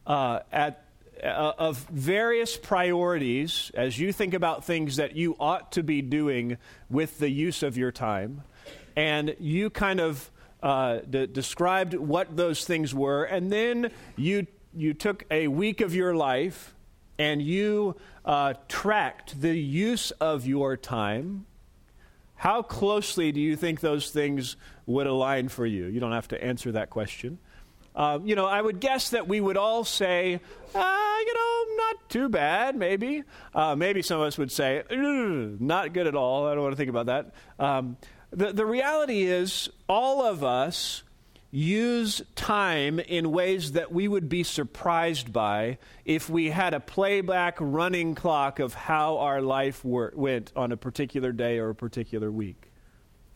uh, 0.06 0.40
at 0.52 0.84
uh, 1.20 1.52
of 1.58 1.78
various 1.90 2.56
priorities 2.56 3.72
as 3.74 3.98
you 3.98 4.12
think 4.12 4.32
about 4.32 4.64
things 4.64 4.96
that 4.96 5.16
you 5.16 5.34
ought 5.40 5.72
to 5.72 5.82
be 5.82 6.00
doing 6.00 6.58
with 6.88 7.18
the 7.18 7.28
use 7.28 7.64
of 7.64 7.76
your 7.76 7.90
time, 7.90 8.44
and 8.94 9.34
you 9.40 9.68
kind 9.68 10.00
of 10.00 10.30
uh, 10.62 10.98
de- 11.10 11.26
described 11.26 11.94
what 11.94 12.36
those 12.36 12.64
things 12.64 12.94
were, 12.94 13.24
and 13.24 13.50
then 13.50 13.90
you 14.16 14.46
you 14.76 14.94
took 14.94 15.24
a 15.30 15.48
week 15.48 15.80
of 15.80 15.94
your 15.94 16.14
life 16.14 16.74
and 17.18 17.40
you 17.40 17.96
uh, 18.24 18.54
tracked 18.68 19.40
the 19.40 19.56
use 19.56 20.10
of 20.12 20.46
your 20.46 20.76
time, 20.76 21.46
how 22.36 22.62
closely 22.62 23.32
do 23.32 23.40
you 23.40 23.56
think 23.56 23.80
those 23.80 24.10
things 24.10 24.56
would 24.86 25.06
align 25.06 25.48
for 25.48 25.64
you? 25.64 25.86
You 25.86 26.00
don't 26.00 26.12
have 26.12 26.28
to 26.28 26.44
answer 26.44 26.72
that 26.72 26.90
question. 26.90 27.38
Uh, 27.94 28.18
you 28.24 28.34
know, 28.34 28.46
I 28.46 28.60
would 28.60 28.80
guess 28.80 29.10
that 29.10 29.28
we 29.28 29.40
would 29.40 29.56
all 29.56 29.84
say, 29.84 30.40
uh, 30.74 31.16
you 31.26 31.34
know, 31.34 31.76
not 31.76 32.10
too 32.10 32.28
bad, 32.28 32.74
maybe. 32.74 33.22
Uh, 33.54 33.76
maybe 33.76 34.02
some 34.02 34.20
of 34.20 34.26
us 34.26 34.36
would 34.36 34.50
say, 34.50 34.82
not 34.90 35.92
good 35.92 36.08
at 36.08 36.16
all. 36.16 36.48
I 36.48 36.54
don't 36.54 36.62
want 36.64 36.72
to 36.72 36.76
think 36.76 36.90
about 36.90 37.06
that. 37.06 37.32
Um, 37.58 37.96
the, 38.32 38.52
the 38.52 38.66
reality 38.66 39.22
is, 39.22 39.70
all 39.88 40.22
of 40.22 40.42
us 40.42 41.03
use 41.54 42.20
time 42.34 42.98
in 42.98 43.30
ways 43.30 43.72
that 43.72 43.92
we 43.92 44.08
would 44.08 44.28
be 44.28 44.42
surprised 44.42 45.32
by 45.32 45.78
if 46.04 46.28
we 46.28 46.50
had 46.50 46.74
a 46.74 46.80
playback 46.80 47.56
running 47.60 48.16
clock 48.16 48.58
of 48.58 48.74
how 48.74 49.18
our 49.18 49.40
life 49.40 49.84
went 49.84 50.52
on 50.56 50.72
a 50.72 50.76
particular 50.76 51.30
day 51.30 51.58
or 51.58 51.70
a 51.70 51.74
particular 51.74 52.30
week. 52.32 52.72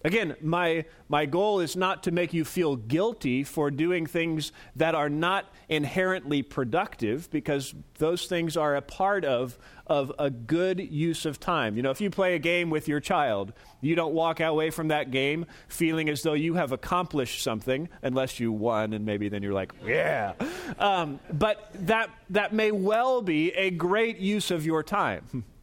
Again, 0.05 0.37
my, 0.41 0.85
my 1.09 1.27
goal 1.27 1.59
is 1.59 1.75
not 1.75 2.05
to 2.05 2.13
make 2.13 2.33
you 2.33 2.45
feel 2.45 2.77
guilty 2.77 3.43
for 3.43 3.69
doing 3.69 4.07
things 4.07 4.53
that 4.77 4.95
are 4.95 5.09
not 5.09 5.53
inherently 5.69 6.43
productive, 6.43 7.29
because 7.31 7.75
those 7.99 8.27
things 8.27 8.57
are 8.57 8.77
a 8.77 8.81
part 8.81 9.25
of, 9.25 9.59
of 9.89 10.13
a 10.19 10.31
good 10.31 10.79
use 10.79 11.27
of 11.27 11.41
time. 11.41 11.77
You 11.77 11.83
know, 11.83 11.91
if 11.91 12.01
you 12.01 12.11
play 12.11 12.37
a 12.37 12.39
game 12.39 12.71
with 12.71 12.87
your 12.87 13.01
child, 13.01 13.53
you 13.81 13.97
don't 13.97 14.15
walk 14.15 14.39
away 14.39 14.71
from 14.71 14.89
that 14.89 15.11
game 15.11 15.47
feeling 15.67 16.09
as 16.09 16.23
though 16.23 16.35
you 16.35 16.55
have 16.55 16.71
accomplished 16.71 17.43
something, 17.43 17.89
unless 18.01 18.39
you 18.39 18.53
won, 18.53 18.93
and 18.93 19.05
maybe 19.05 19.29
then 19.29 19.43
you're 19.43 19.53
like, 19.53 19.73
yeah. 19.85 20.35
Um, 20.79 21.19
but 21.33 21.71
that, 21.75 22.11
that 22.31 22.53
may 22.53 22.71
well 22.71 23.21
be 23.21 23.51
a 23.51 23.71
great 23.71 24.19
use 24.19 24.53
of 24.53 24.65
your 24.65 24.85
time. 24.85 25.45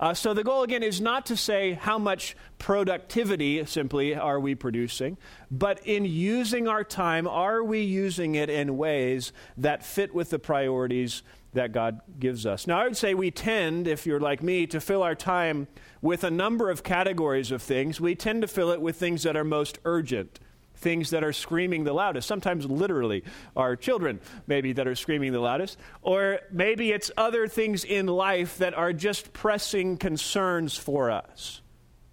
Uh, 0.00 0.12
so 0.12 0.34
the 0.34 0.44
goal 0.44 0.62
again 0.62 0.82
is 0.82 1.00
not 1.00 1.26
to 1.26 1.36
say 1.36 1.72
how 1.72 1.98
much 1.98 2.36
productivity 2.58 3.64
simply 3.64 4.14
are 4.14 4.40
we 4.40 4.54
producing, 4.54 5.16
but 5.50 5.84
in 5.86 6.04
using 6.04 6.66
our 6.66 6.82
time, 6.82 7.26
are 7.28 7.62
we 7.62 7.80
using 7.80 8.34
it 8.34 8.50
in 8.50 8.76
ways 8.76 9.32
that 9.56 9.84
fit 9.84 10.14
with 10.14 10.30
the 10.30 10.38
priorities 10.38 11.22
that 11.52 11.72
God 11.72 12.00
gives 12.18 12.44
us? 12.44 12.66
Now, 12.66 12.80
I 12.80 12.84
would 12.84 12.96
say 12.96 13.14
we 13.14 13.30
tend, 13.30 13.86
if 13.86 14.06
you're 14.06 14.20
like 14.20 14.42
me, 14.42 14.66
to 14.66 14.80
fill 14.80 15.02
our 15.02 15.14
time 15.14 15.68
with 16.02 16.24
a 16.24 16.30
number 16.30 16.70
of 16.70 16.82
categories 16.82 17.52
of 17.52 17.62
things. 17.62 18.00
We 18.00 18.14
tend 18.14 18.42
to 18.42 18.48
fill 18.48 18.70
it 18.70 18.80
with 18.80 18.96
things 18.96 19.22
that 19.22 19.36
are 19.36 19.44
most 19.44 19.78
urgent 19.84 20.40
things 20.84 21.10
that 21.10 21.24
are 21.24 21.32
screaming 21.32 21.82
the 21.82 21.92
loudest. 21.92 22.28
Sometimes, 22.28 22.66
literally, 22.66 23.24
our 23.56 23.74
children, 23.74 24.20
maybe, 24.46 24.74
that 24.74 24.86
are 24.86 24.94
screaming 24.94 25.32
the 25.32 25.40
loudest. 25.40 25.76
Or 26.02 26.38
maybe 26.52 26.92
it's 26.92 27.10
other 27.16 27.48
things 27.48 27.82
in 27.84 28.06
life 28.06 28.58
that 28.58 28.74
are 28.74 28.92
just 28.92 29.32
pressing 29.32 29.96
concerns 29.96 30.76
for 30.76 31.10
us. 31.10 31.62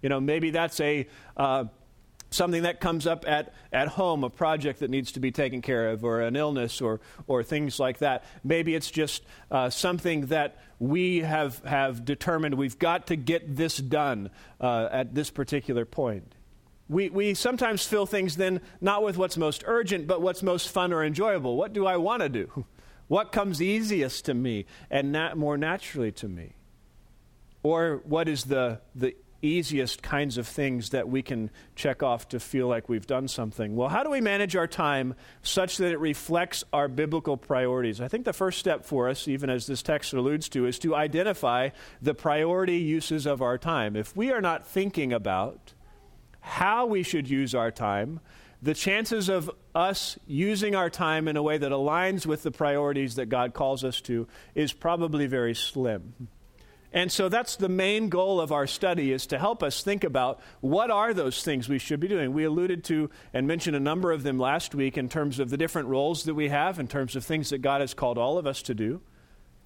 You 0.02 0.08
know, 0.08 0.20
maybe 0.20 0.50
that's 0.50 0.80
a. 0.80 1.06
Uh, 1.36 1.66
something 2.30 2.62
that 2.62 2.80
comes 2.80 3.06
up 3.06 3.24
at, 3.28 3.52
at 3.72 3.88
home, 3.88 4.24
a 4.24 4.30
project 4.30 4.80
that 4.80 4.90
needs 4.90 5.12
to 5.12 5.20
be 5.20 5.30
taken 5.30 5.60
care 5.60 5.90
of, 5.90 6.02
or 6.02 6.22
an 6.22 6.34
illness, 6.34 6.80
or, 6.80 7.00
or 7.26 7.42
things 7.42 7.78
like 7.78 7.98
that. 7.98 8.24
Maybe 8.42 8.74
it's 8.74 8.90
just 8.90 9.22
uh, 9.50 9.68
something 9.68 10.26
that 10.26 10.56
we 10.78 11.18
have, 11.18 11.58
have 11.64 12.06
determined 12.06 12.54
we've 12.54 12.78
got 12.78 13.08
to 13.08 13.16
get 13.16 13.54
this 13.56 13.76
done 13.76 14.30
uh, 14.60 14.88
at 14.90 15.14
this 15.14 15.30
particular 15.30 15.84
point. 15.84 16.34
We, 16.88 17.08
we 17.08 17.34
sometimes 17.34 17.86
fill 17.86 18.06
things 18.06 18.36
then 18.36 18.60
not 18.80 19.02
with 19.02 19.16
what's 19.16 19.36
most 19.36 19.62
urgent, 19.66 20.06
but 20.06 20.20
what's 20.20 20.42
most 20.42 20.68
fun 20.68 20.92
or 20.92 21.04
enjoyable. 21.04 21.56
What 21.56 21.72
do 21.72 21.86
I 21.86 21.96
want 21.96 22.22
to 22.22 22.28
do? 22.28 22.64
What 23.08 23.30
comes 23.30 23.60
easiest 23.60 24.24
to 24.24 24.32
me 24.32 24.64
and 24.90 25.12
nat- 25.12 25.36
more 25.36 25.58
naturally 25.58 26.12
to 26.12 26.28
me? 26.28 26.54
Or 27.62 28.00
what 28.04 28.26
is 28.26 28.44
the, 28.44 28.80
the 28.94 29.14
easiest 29.42 30.02
kinds 30.02 30.38
of 30.38 30.46
things 30.46 30.90
that 30.90 31.08
we 31.08 31.20
can 31.20 31.50
check 31.74 32.02
off 32.02 32.28
to 32.28 32.40
feel 32.40 32.68
like 32.68 32.88
we've 32.88 33.06
done 33.06 33.28
something? 33.28 33.76
Well, 33.76 33.88
how 33.88 34.02
do 34.02 34.10
we 34.10 34.20
manage 34.20 34.56
our 34.56 34.66
time 34.66 35.14
such 35.42 35.76
that 35.76 35.92
it 35.92 35.98
reflects 35.98 36.64
our 36.72 36.88
biblical 36.88 37.36
priorities? 37.36 38.00
I 38.00 38.08
think 38.08 38.24
the 38.24 38.32
first 38.32 38.58
step 38.58 38.84
for 38.84 39.08
us, 39.08 39.28
even 39.28 39.50
as 39.50 39.66
this 39.66 39.82
text 39.82 40.14
alludes 40.14 40.48
to, 40.50 40.66
is 40.66 40.78
to 40.78 40.94
identify 40.94 41.70
the 42.00 42.14
priority 42.14 42.78
uses 42.78 43.26
of 43.26 43.42
our 43.42 43.58
time. 43.58 43.96
If 43.96 44.16
we 44.16 44.30
are 44.30 44.40
not 44.40 44.66
thinking 44.66 45.12
about 45.12 45.74
how 46.42 46.86
we 46.86 47.02
should 47.02 47.30
use 47.30 47.54
our 47.54 47.70
time, 47.70 48.20
the 48.60 48.74
chances 48.74 49.28
of 49.28 49.50
us 49.74 50.18
using 50.26 50.74
our 50.74 50.90
time 50.90 51.26
in 51.26 51.36
a 51.36 51.42
way 51.42 51.56
that 51.56 51.72
aligns 51.72 52.26
with 52.26 52.42
the 52.42 52.50
priorities 52.50 53.14
that 53.14 53.26
God 53.26 53.54
calls 53.54 53.82
us 53.82 54.00
to 54.02 54.28
is 54.54 54.72
probably 54.72 55.26
very 55.26 55.54
slim. 55.54 56.28
And 56.92 57.10
so 57.10 57.28
that's 57.28 57.56
the 57.56 57.70
main 57.70 58.10
goal 58.10 58.40
of 58.40 58.52
our 58.52 58.66
study 58.66 59.12
is 59.12 59.26
to 59.28 59.38
help 59.38 59.62
us 59.62 59.82
think 59.82 60.04
about 60.04 60.40
what 60.60 60.90
are 60.90 61.14
those 61.14 61.42
things 61.42 61.68
we 61.68 61.78
should 61.78 62.00
be 62.00 62.08
doing. 62.08 62.34
We 62.34 62.44
alluded 62.44 62.84
to 62.84 63.08
and 63.32 63.46
mentioned 63.46 63.76
a 63.76 63.80
number 63.80 64.12
of 64.12 64.24
them 64.24 64.38
last 64.38 64.74
week 64.74 64.98
in 64.98 65.08
terms 65.08 65.38
of 65.38 65.48
the 65.48 65.56
different 65.56 65.88
roles 65.88 66.24
that 66.24 66.34
we 66.34 66.50
have, 66.50 66.78
in 66.78 66.88
terms 66.88 67.16
of 67.16 67.24
things 67.24 67.48
that 67.48 67.62
God 67.62 67.80
has 67.80 67.94
called 67.94 68.18
all 68.18 68.36
of 68.36 68.46
us 68.46 68.60
to 68.62 68.74
do. 68.74 69.00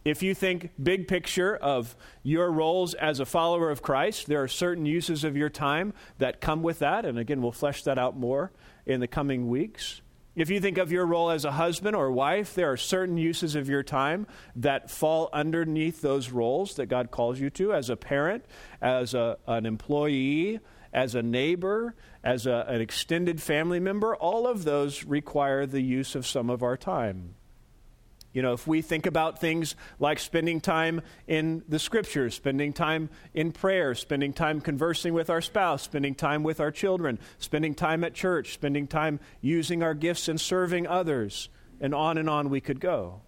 If 0.07 0.23
you 0.23 0.37
think 0.37 0.71
big 0.81 1.09
picture 1.09 1.57
of 1.57 1.97
your 2.23 2.49
roles 2.53 2.95
as 2.95 3.19
a 3.19 3.25
follower 3.25 3.71
of 3.71 3.83
Christ, 3.83 4.29
there 4.29 4.41
are 4.41 4.47
certain 4.47 4.87
uses 4.87 5.25
of 5.25 5.37
your 5.37 5.49
time 5.49 5.95
that 6.19 6.41
come 6.41 6.63
with 6.63 6.79
that. 6.79 7.05
And 7.05 7.19
again, 7.19 7.43
we'll 7.43 7.51
flesh 7.51 7.83
that 7.83 7.99
out 7.99 8.17
more 8.17 8.53
in 8.87 9.01
the 9.01 9.09
coming 9.09 9.49
weeks. 9.49 10.03
If 10.37 10.49
you 10.49 10.61
think 10.61 10.79
of 10.79 10.93
your 10.93 11.07
role 11.07 11.31
as 11.31 11.45
a 11.45 11.51
husband 11.51 11.97
or 11.97 12.13
wife, 12.13 12.55
there 12.55 12.71
are 12.71 12.77
certain 12.77 13.19
uses 13.19 13.57
of 13.57 13.69
your 13.69 13.83
time 13.83 14.29
that 14.55 14.93
fall 14.93 15.29
underneath 15.33 16.03
those 16.03 16.31
roles 16.31 16.77
that 16.77 16.87
God 16.87 17.11
calls 17.11 17.41
you 17.41 17.51
to 17.51 17.73
as 17.73 17.91
a 17.91 17.97
parent, 17.97 18.45
as 18.81 19.13
a, 19.13 19.39
an 19.49 19.67
employee, 19.67 20.61
as 20.93 21.17
a 21.17 21.23
neighbor, 21.23 21.97
as 22.23 22.47
a, 22.47 22.65
an 22.69 22.81
extended 22.81 23.43
family 23.43 23.81
member. 23.81 24.15
All 24.15 24.47
of 24.47 24.63
those 24.63 25.03
require 25.03 25.67
the 25.67 25.83
use 25.83 26.15
of 26.15 26.29
some 26.29 26.49
of 26.49 26.63
our 26.63 26.77
time. 26.77 27.35
You 28.37 28.43
know, 28.43 28.53
if 28.53 28.67
we 28.67 28.83
think 28.83 29.07
about 29.07 29.41
things 29.41 29.77
like 29.99 30.19
spending 30.19 30.61
time 30.61 31.01
in 31.27 31.65
the 31.71 31.79
scriptures, 31.79 32.35
spending 32.35 32.75
time 32.75 33.09
in 33.33 33.51
prayer, 33.51 33.95
spending 33.95 34.35
time 34.35 34.61
conversing 34.61 35.15
with 35.15 35.31
our 35.31 35.41
spouse, 35.41 35.85
spending 35.85 36.15
time 36.15 36.43
with 36.43 36.61
our 36.61 36.71
children, 36.71 37.19
spending 37.39 37.75
time 37.75 38.05
at 38.05 38.13
church, 38.13 38.53
spending 38.53 38.89
time 38.89 39.21
using 39.41 39.83
our 39.83 39.95
gifts 39.95 40.29
and 40.29 40.39
serving 40.39 40.87
others, 40.87 41.49
and 41.81 41.95
on 41.95 42.19
and 42.19 42.29
on 42.29 42.51
we 42.51 42.61
could 42.61 42.79
go. 42.79 43.23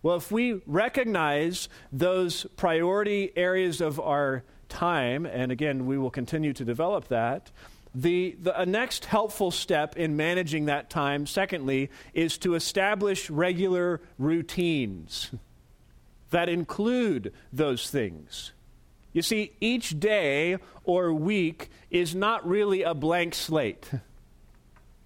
Well, 0.00 0.14
if 0.14 0.30
we 0.30 0.62
recognize 0.64 1.68
those 1.90 2.46
priority 2.56 3.32
areas 3.34 3.80
of 3.80 3.98
our 3.98 4.44
time, 4.68 5.26
and 5.26 5.50
again, 5.50 5.86
we 5.86 5.98
will 5.98 6.12
continue 6.12 6.52
to 6.52 6.64
develop 6.64 7.08
that, 7.08 7.50
the, 7.94 8.36
the 8.40 8.64
next 8.64 9.04
helpful 9.04 9.50
step 9.50 9.96
in 9.96 10.16
managing 10.16 10.66
that 10.66 10.90
time, 10.90 11.26
secondly, 11.26 11.90
is 12.12 12.38
to 12.38 12.54
establish 12.54 13.30
regular 13.30 14.00
routines 14.18 15.30
that 16.30 16.48
include 16.48 17.32
those 17.52 17.88
things. 17.90 18.52
You 19.12 19.22
see, 19.22 19.52
each 19.60 20.00
day 20.00 20.58
or 20.82 21.12
week 21.12 21.70
is 21.88 22.16
not 22.16 22.46
really 22.46 22.82
a 22.82 22.94
blank 22.94 23.34
slate. 23.36 23.88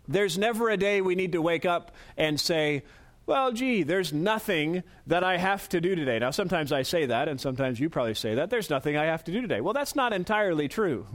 There's 0.09 0.39
never 0.39 0.71
a 0.71 0.79
day 0.79 1.03
we 1.03 1.15
need 1.15 1.33
to 1.33 1.43
wake 1.43 1.67
up 1.67 1.95
and 2.17 2.41
say, 2.41 2.85
well, 3.27 3.53
gee, 3.53 3.83
there's 3.83 4.11
nothing 4.11 4.83
that 5.07 5.23
I 5.23 5.37
have 5.37 5.69
to 5.69 5.83
do 5.83 5.95
today. 5.95 6.19
Now, 6.19 6.31
sometimes 6.31 6.73
I 6.73 6.81
say 6.81 7.05
that, 7.05 7.29
and 7.29 7.39
sometimes 7.39 7.79
you 7.79 7.91
probably 7.91 8.15
say 8.15 8.37
that. 8.37 8.49
There's 8.49 8.71
nothing 8.71 8.97
I 8.97 9.05
have 9.05 9.23
to 9.25 9.33
do 9.33 9.43
today. 9.43 9.61
Well, 9.61 9.75
that's 9.75 9.95
not 9.95 10.15
entirely 10.15 10.67
true, 10.67 11.07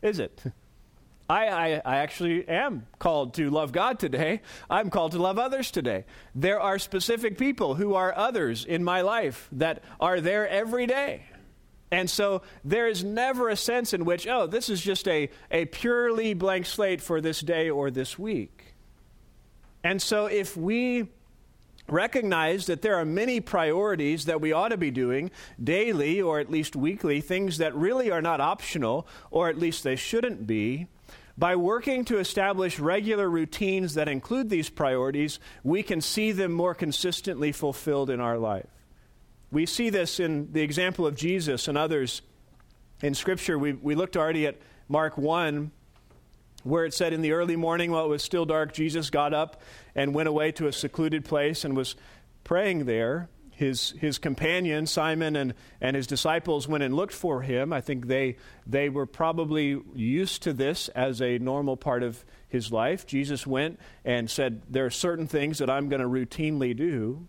is 0.00 0.18
it? 0.18 0.42
I, 1.30 1.46
I, 1.46 1.82
I, 1.84 1.96
actually 1.98 2.48
am 2.48 2.86
called 2.98 3.34
to 3.34 3.50
love 3.50 3.70
God 3.70 4.00
today. 4.00 4.40
I'm 4.68 4.90
called 4.90 5.12
to 5.12 5.18
love 5.18 5.38
others 5.38 5.70
today. 5.70 6.04
There 6.34 6.58
are 6.60 6.76
specific 6.76 7.38
people 7.38 7.76
who 7.76 7.94
are 7.94 8.12
others 8.16 8.64
in 8.64 8.82
my 8.82 9.02
life 9.02 9.48
that 9.52 9.84
are 10.00 10.20
there 10.20 10.48
every 10.48 10.88
day. 10.88 11.22
And 11.92 12.10
so 12.10 12.42
there 12.64 12.88
is 12.88 13.04
never 13.04 13.48
a 13.48 13.56
sense 13.56 13.94
in 13.94 14.04
which, 14.04 14.26
oh, 14.26 14.48
this 14.48 14.68
is 14.68 14.80
just 14.80 15.06
a, 15.06 15.30
a 15.52 15.66
purely 15.66 16.34
blank 16.34 16.66
slate 16.66 17.00
for 17.00 17.20
this 17.20 17.40
day 17.40 17.70
or 17.70 17.92
this 17.92 18.18
week. 18.18 18.74
And 19.84 20.02
so 20.02 20.26
if 20.26 20.56
we 20.56 21.10
recognize 21.86 22.66
that 22.66 22.82
there 22.82 22.96
are 22.96 23.04
many 23.04 23.40
priorities 23.40 24.24
that 24.24 24.40
we 24.40 24.52
ought 24.52 24.68
to 24.68 24.76
be 24.76 24.90
doing 24.90 25.30
daily 25.62 26.20
or 26.20 26.40
at 26.40 26.50
least 26.50 26.74
weekly, 26.74 27.20
things 27.20 27.58
that 27.58 27.72
really 27.74 28.10
are 28.10 28.22
not 28.22 28.40
optional, 28.40 29.06
or 29.30 29.48
at 29.48 29.58
least 29.58 29.84
they 29.84 29.96
shouldn't 29.96 30.44
be, 30.44 30.88
by 31.40 31.56
working 31.56 32.04
to 32.04 32.18
establish 32.18 32.78
regular 32.78 33.26
routines 33.28 33.94
that 33.94 34.08
include 34.08 34.50
these 34.50 34.68
priorities, 34.68 35.40
we 35.64 35.82
can 35.82 36.02
see 36.02 36.32
them 36.32 36.52
more 36.52 36.74
consistently 36.74 37.50
fulfilled 37.50 38.10
in 38.10 38.20
our 38.20 38.36
life. 38.36 38.66
We 39.50 39.64
see 39.64 39.88
this 39.88 40.20
in 40.20 40.52
the 40.52 40.60
example 40.60 41.06
of 41.06 41.16
Jesus 41.16 41.66
and 41.66 41.78
others 41.78 42.20
in 43.02 43.14
Scripture. 43.14 43.58
We, 43.58 43.72
we 43.72 43.94
looked 43.94 44.18
already 44.18 44.46
at 44.46 44.58
Mark 44.86 45.16
1, 45.16 45.70
where 46.62 46.84
it 46.84 46.92
said, 46.92 47.14
In 47.14 47.22
the 47.22 47.32
early 47.32 47.56
morning, 47.56 47.90
while 47.90 48.04
it 48.04 48.10
was 48.10 48.22
still 48.22 48.44
dark, 48.44 48.74
Jesus 48.74 49.08
got 49.08 49.32
up 49.32 49.62
and 49.94 50.12
went 50.12 50.28
away 50.28 50.52
to 50.52 50.66
a 50.66 50.72
secluded 50.74 51.24
place 51.24 51.64
and 51.64 51.74
was 51.74 51.96
praying 52.44 52.84
there 52.84 53.30
his, 53.60 53.90
his 53.98 54.16
companion, 54.16 54.86
Simon, 54.86 55.36
and, 55.36 55.52
and 55.82 55.94
his 55.94 56.06
disciples 56.06 56.66
went 56.66 56.82
and 56.82 56.96
looked 56.96 57.12
for 57.12 57.42
him. 57.42 57.74
I 57.74 57.82
think 57.82 58.06
they, 58.06 58.38
they 58.66 58.88
were 58.88 59.04
probably 59.04 59.78
used 59.94 60.44
to 60.44 60.54
this 60.54 60.88
as 60.88 61.20
a 61.20 61.36
normal 61.38 61.76
part 61.76 62.02
of 62.02 62.24
his 62.48 62.72
life. 62.72 63.06
Jesus 63.06 63.46
went 63.46 63.78
and 64.02 64.30
said, 64.30 64.62
There 64.70 64.86
are 64.86 64.90
certain 64.90 65.26
things 65.26 65.58
that 65.58 65.68
I'm 65.68 65.90
going 65.90 66.00
to 66.00 66.08
routinely 66.08 66.74
do. 66.74 67.26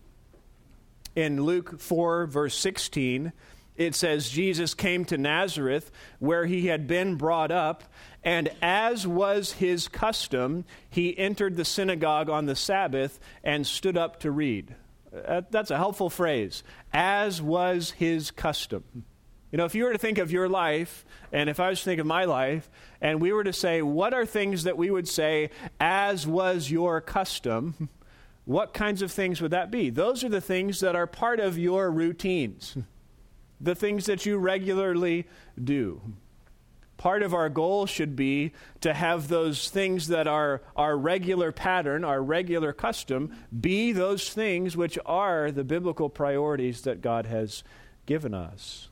In 1.14 1.42
Luke 1.42 1.78
4, 1.78 2.24
verse 2.24 2.56
16, 2.56 3.34
it 3.76 3.94
says, 3.94 4.30
Jesus 4.30 4.72
came 4.72 5.04
to 5.04 5.18
Nazareth, 5.18 5.92
where 6.18 6.46
he 6.46 6.68
had 6.68 6.86
been 6.86 7.16
brought 7.16 7.50
up, 7.50 7.84
and 8.24 8.48
as 8.62 9.06
was 9.06 9.52
his 9.52 9.86
custom, 9.86 10.64
he 10.88 11.18
entered 11.18 11.56
the 11.56 11.66
synagogue 11.66 12.30
on 12.30 12.46
the 12.46 12.56
Sabbath 12.56 13.20
and 13.44 13.66
stood 13.66 13.98
up 13.98 14.20
to 14.20 14.30
read. 14.30 14.76
Uh, 15.14 15.42
that's 15.50 15.70
a 15.70 15.76
helpful 15.76 16.10
phrase. 16.10 16.62
As 16.92 17.42
was 17.42 17.90
his 17.92 18.30
custom. 18.30 18.84
You 19.50 19.58
know, 19.58 19.66
if 19.66 19.74
you 19.74 19.84
were 19.84 19.92
to 19.92 19.98
think 19.98 20.16
of 20.16 20.32
your 20.32 20.48
life, 20.48 21.04
and 21.30 21.50
if 21.50 21.60
I 21.60 21.68
was 21.68 21.80
to 21.80 21.84
think 21.84 22.00
of 22.00 22.06
my 22.06 22.24
life, 22.24 22.70
and 23.02 23.20
we 23.20 23.32
were 23.32 23.44
to 23.44 23.52
say, 23.52 23.82
what 23.82 24.14
are 24.14 24.24
things 24.24 24.64
that 24.64 24.78
we 24.78 24.90
would 24.90 25.06
say, 25.06 25.50
as 25.78 26.26
was 26.26 26.70
your 26.70 27.02
custom, 27.02 27.90
what 28.46 28.72
kinds 28.72 29.02
of 29.02 29.12
things 29.12 29.42
would 29.42 29.50
that 29.50 29.70
be? 29.70 29.90
Those 29.90 30.24
are 30.24 30.30
the 30.30 30.40
things 30.40 30.80
that 30.80 30.96
are 30.96 31.06
part 31.06 31.38
of 31.38 31.58
your 31.58 31.90
routines, 31.90 32.78
the 33.60 33.74
things 33.74 34.06
that 34.06 34.24
you 34.24 34.38
regularly 34.38 35.26
do 35.62 36.00
part 37.02 37.24
of 37.24 37.34
our 37.34 37.48
goal 37.48 37.84
should 37.84 38.14
be 38.14 38.52
to 38.80 38.94
have 38.94 39.26
those 39.26 39.68
things 39.68 40.06
that 40.06 40.28
are 40.28 40.62
our 40.76 40.96
regular 40.96 41.50
pattern, 41.50 42.04
our 42.04 42.22
regular 42.22 42.72
custom, 42.72 43.34
be 43.60 43.90
those 43.90 44.32
things 44.32 44.76
which 44.76 44.96
are 45.04 45.50
the 45.50 45.64
biblical 45.64 46.08
priorities 46.08 46.82
that 46.82 47.02
God 47.02 47.26
has 47.26 47.64
given 48.06 48.34
us. 48.34 48.88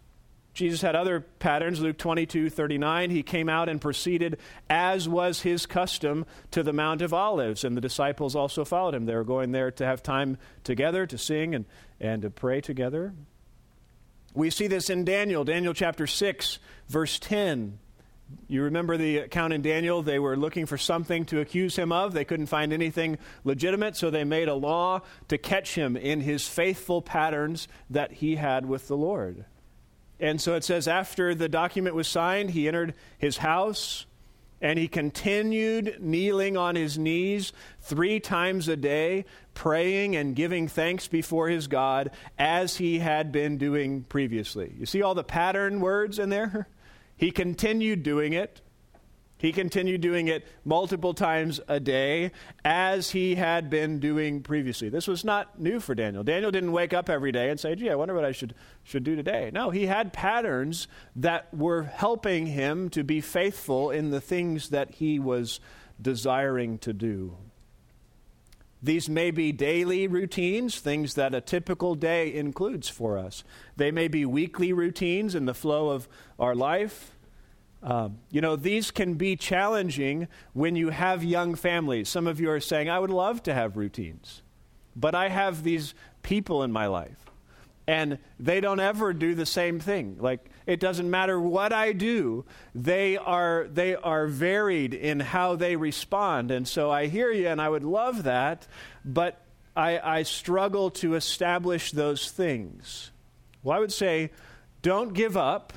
Jesus 0.55 0.81
had 0.83 0.97
other 0.97 1.21
patterns. 1.21 1.81
Luke 1.81 1.99
22 1.99 2.51
39, 2.51 3.11
he 3.11 3.23
came 3.23 3.49
out 3.49 3.69
and 3.69 3.81
proceeded, 3.81 4.41
as 4.69 5.09
was 5.09 5.43
his 5.43 5.65
custom, 5.65 6.27
to 6.51 6.65
the 6.65 6.73
Mount 6.73 7.03
of 7.03 7.15
Olives, 7.15 7.63
and 7.63 7.77
the 7.77 7.81
disciples 7.81 8.35
also 8.35 8.65
followed 8.65 8.97
him. 8.97 9.07
They 9.07 9.15
were 9.15 9.23
going 9.23 9.53
there 9.53 9.71
to 9.71 9.87
have 9.87 10.03
time 10.03 10.37
together, 10.65 11.07
to 11.07 11.17
sing 11.17 11.55
and, 11.55 11.65
and 12.01 12.23
to 12.23 12.31
pray 12.31 12.61
together. 12.61 13.15
We 14.35 14.51
see 14.51 14.67
this 14.67 14.91
in 14.91 15.05
Daniel, 15.05 15.45
Daniel 15.45 15.75
chapter 15.75 16.09
6, 16.09 16.59
verse 16.89 17.21
10. 17.21 17.79
You 18.49 18.65
remember 18.65 18.97
the 18.97 19.19
account 19.19 19.53
in 19.53 19.63
Daniel? 19.63 20.03
They 20.03 20.19
were 20.19 20.37
looking 20.37 20.67
for 20.67 20.77
something 20.77 21.25
to 21.27 21.41
accuse 21.41 21.77
him 21.77 21.93
of. 21.93 22.13
They 22.13 22.25
couldn't 22.25 22.47
find 22.47 22.73
anything 22.73 23.19
legitimate, 23.45 23.97
so 23.97 24.11
they 24.11 24.25
made 24.25 24.49
a 24.49 24.55
law 24.55 25.03
to 25.29 25.39
catch 25.39 25.75
him 25.75 25.97
in 25.97 26.21
his 26.21 26.49
faithful 26.49 27.03
patterns 27.03 27.69
that 27.91 28.13
he 28.13 28.37
had 28.37 28.67
with 28.67 28.89
the 28.89 28.97
Lord. 28.97 29.45
And 30.19 30.41
so 30.41 30.55
it 30.55 30.65
says, 30.65 30.87
after 30.87 31.35
the 31.35 31.49
document 31.49 31.95
was 31.95 32.09
signed, 32.09 32.51
he 32.51 32.69
entered 32.69 32.95
his 33.19 33.39
house 33.39 34.07
and 34.61 34.79
he 34.79 34.89
continued 34.89 35.97
kneeling 36.01 36.57
on 36.57 36.75
his 36.75 36.99
knees 36.99 37.53
three 37.81 38.21
times 38.21 38.69
a 38.69 38.77
day, 38.77 39.25
praying 39.55 40.17
and 40.17 40.37
giving 40.37 40.69
thanks 40.69 41.09
before 41.09 41.49
his 41.49 41.67
God 41.67 42.11
as 42.39 42.77
he 42.77 42.99
had 42.99 43.33
been 43.33 43.57
doing 43.57 44.03
previously. 44.03 44.75
You 44.79 44.85
see 44.85 45.01
all 45.01 45.15
the 45.15 45.25
pattern 45.25 45.81
words 45.81 46.19
in 46.19 46.29
there? 46.29 46.69
He 47.21 47.31
continued 47.31 48.03
doing 48.03 48.33
it. 48.33 48.63
He 49.37 49.53
continued 49.53 50.01
doing 50.01 50.29
it 50.29 50.47
multiple 50.65 51.13
times 51.13 51.61
a 51.69 51.79
day 51.79 52.31
as 52.65 53.11
he 53.11 53.35
had 53.35 53.69
been 53.69 54.01
doing 54.01 54.43
previously. 54.43 54.89
This 54.89 55.07
was 55.07 55.23
not 55.23 55.61
new 55.61 55.81
for 55.81 55.95
Daniel. 55.95 56.25
Daniel 56.25 56.51
didn't 56.51 56.73
wake 56.73 56.95
up 56.95 57.11
every 57.11 57.31
day 57.31 57.51
and 57.51 57.61
say, 57.61 57.75
gee, 57.75 57.91
I 57.91 57.95
wonder 57.95 58.15
what 58.15 58.25
I 58.25 58.33
should, 58.33 58.55
should 58.85 59.05
do 59.05 59.17
today. 59.17 59.51
No, 59.53 59.69
he 59.69 59.85
had 59.85 60.15
patterns 60.15 60.89
that 61.15 61.53
were 61.53 61.83
helping 61.83 62.47
him 62.47 62.89
to 62.89 63.05
be 63.05 63.21
faithful 63.21 63.91
in 63.91 64.09
the 64.09 64.21
things 64.23 64.71
that 64.71 64.95
he 64.95 65.19
was 65.19 65.61
desiring 66.01 66.79
to 66.79 66.95
do. 66.95 67.37
These 68.83 69.09
may 69.11 69.31
be 69.31 69.53
daily 69.53 70.07
routines, 70.07 70.81
things 70.81 71.15
that 71.15 71.35
a 71.35 71.41
typical 71.41 71.95
day 71.95 72.33
includes 72.33 72.89
for 72.89 73.19
us. 73.19 73.45
They 73.77 73.91
may 73.91 74.09
be 74.09 74.25
weekly 74.25 74.73
routines 74.73 75.35
in 75.35 75.45
the 75.45 75.55
flow 75.55 75.91
of 75.91 76.09
our 76.39 76.55
life. 76.55 77.17
Um, 77.83 78.19
you 78.31 78.41
know, 78.41 78.57
these 78.57 78.91
can 78.91 79.15
be 79.15 79.37
challenging 79.37 80.29
when 80.53 80.77
you 80.77 80.91
have 80.91 81.23
young 81.25 81.55
families. 81.55 82.09
Some 82.09 82.27
of 82.27 82.41
you 82.41 82.51
are 82.51 82.61
saying, 82.61 82.89
I 82.89 82.99
would 82.99 83.11
love 83.11 83.43
to 83.45 83.55
have 83.55 83.77
routines, 83.77 84.43
but 84.97 85.15
I 85.15 85.29
have 85.29 85.63
these 85.63 85.95
people 86.23 86.63
in 86.63 86.73
my 86.73 86.87
life, 86.87 87.30
and 87.91 88.19
they 88.39 88.61
don't 88.61 88.79
ever 88.79 89.13
do 89.13 89.35
the 89.35 89.45
same 89.45 89.81
thing. 89.81 90.17
Like, 90.21 90.49
it 90.65 90.79
doesn't 90.79 91.11
matter 91.11 91.41
what 91.41 91.73
I 91.73 91.91
do, 91.91 92.45
they 92.73 93.17
are, 93.17 93.67
they 93.69 93.97
are 93.97 94.29
varied 94.29 94.95
in 94.95 95.19
how 95.19 95.57
they 95.57 95.75
respond. 95.75 96.53
And 96.53 96.69
so 96.69 96.89
I 96.89 97.09
hear 97.09 97.33
you, 97.33 97.49
and 97.49 97.61
I 97.61 97.69
would 97.69 97.83
love 97.83 98.23
that, 98.23 98.69
but 99.05 99.45
I, 99.75 99.99
I 99.99 100.23
struggle 100.23 100.93
to 101.03 101.17
establish 101.17 101.91
those 101.91 102.31
things. 102.31 103.11
Well, 103.65 103.77
I 103.77 103.81
would 103.81 103.93
say, 103.93 104.31
don't 104.83 105.13
give 105.13 105.37
up 105.37 105.73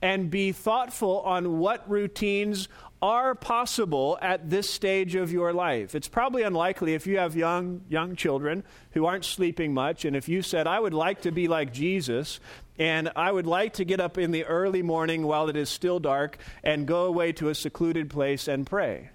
and 0.00 0.30
be 0.30 0.52
thoughtful 0.52 1.22
on 1.22 1.58
what 1.58 1.90
routines 1.90 2.68
are 3.00 3.34
possible 3.34 4.18
at 4.20 4.50
this 4.50 4.68
stage 4.68 5.14
of 5.14 5.30
your 5.30 5.52
life. 5.52 5.94
It's 5.94 6.08
probably 6.08 6.42
unlikely 6.42 6.94
if 6.94 7.06
you 7.06 7.18
have 7.18 7.36
young 7.36 7.82
young 7.88 8.16
children 8.16 8.64
who 8.92 9.06
aren't 9.06 9.24
sleeping 9.24 9.72
much 9.72 10.04
and 10.04 10.16
if 10.16 10.28
you 10.28 10.42
said 10.42 10.66
I 10.66 10.80
would 10.80 10.94
like 10.94 11.22
to 11.22 11.30
be 11.30 11.46
like 11.46 11.72
Jesus 11.72 12.40
and 12.78 13.10
I 13.14 13.30
would 13.30 13.46
like 13.46 13.74
to 13.74 13.84
get 13.84 14.00
up 14.00 14.18
in 14.18 14.30
the 14.30 14.44
early 14.44 14.82
morning 14.82 15.26
while 15.26 15.48
it 15.48 15.56
is 15.56 15.68
still 15.68 16.00
dark 16.00 16.38
and 16.64 16.86
go 16.86 17.04
away 17.04 17.32
to 17.32 17.48
a 17.48 17.54
secluded 17.54 18.10
place 18.10 18.48
and 18.48 18.66
pray. 18.66 19.10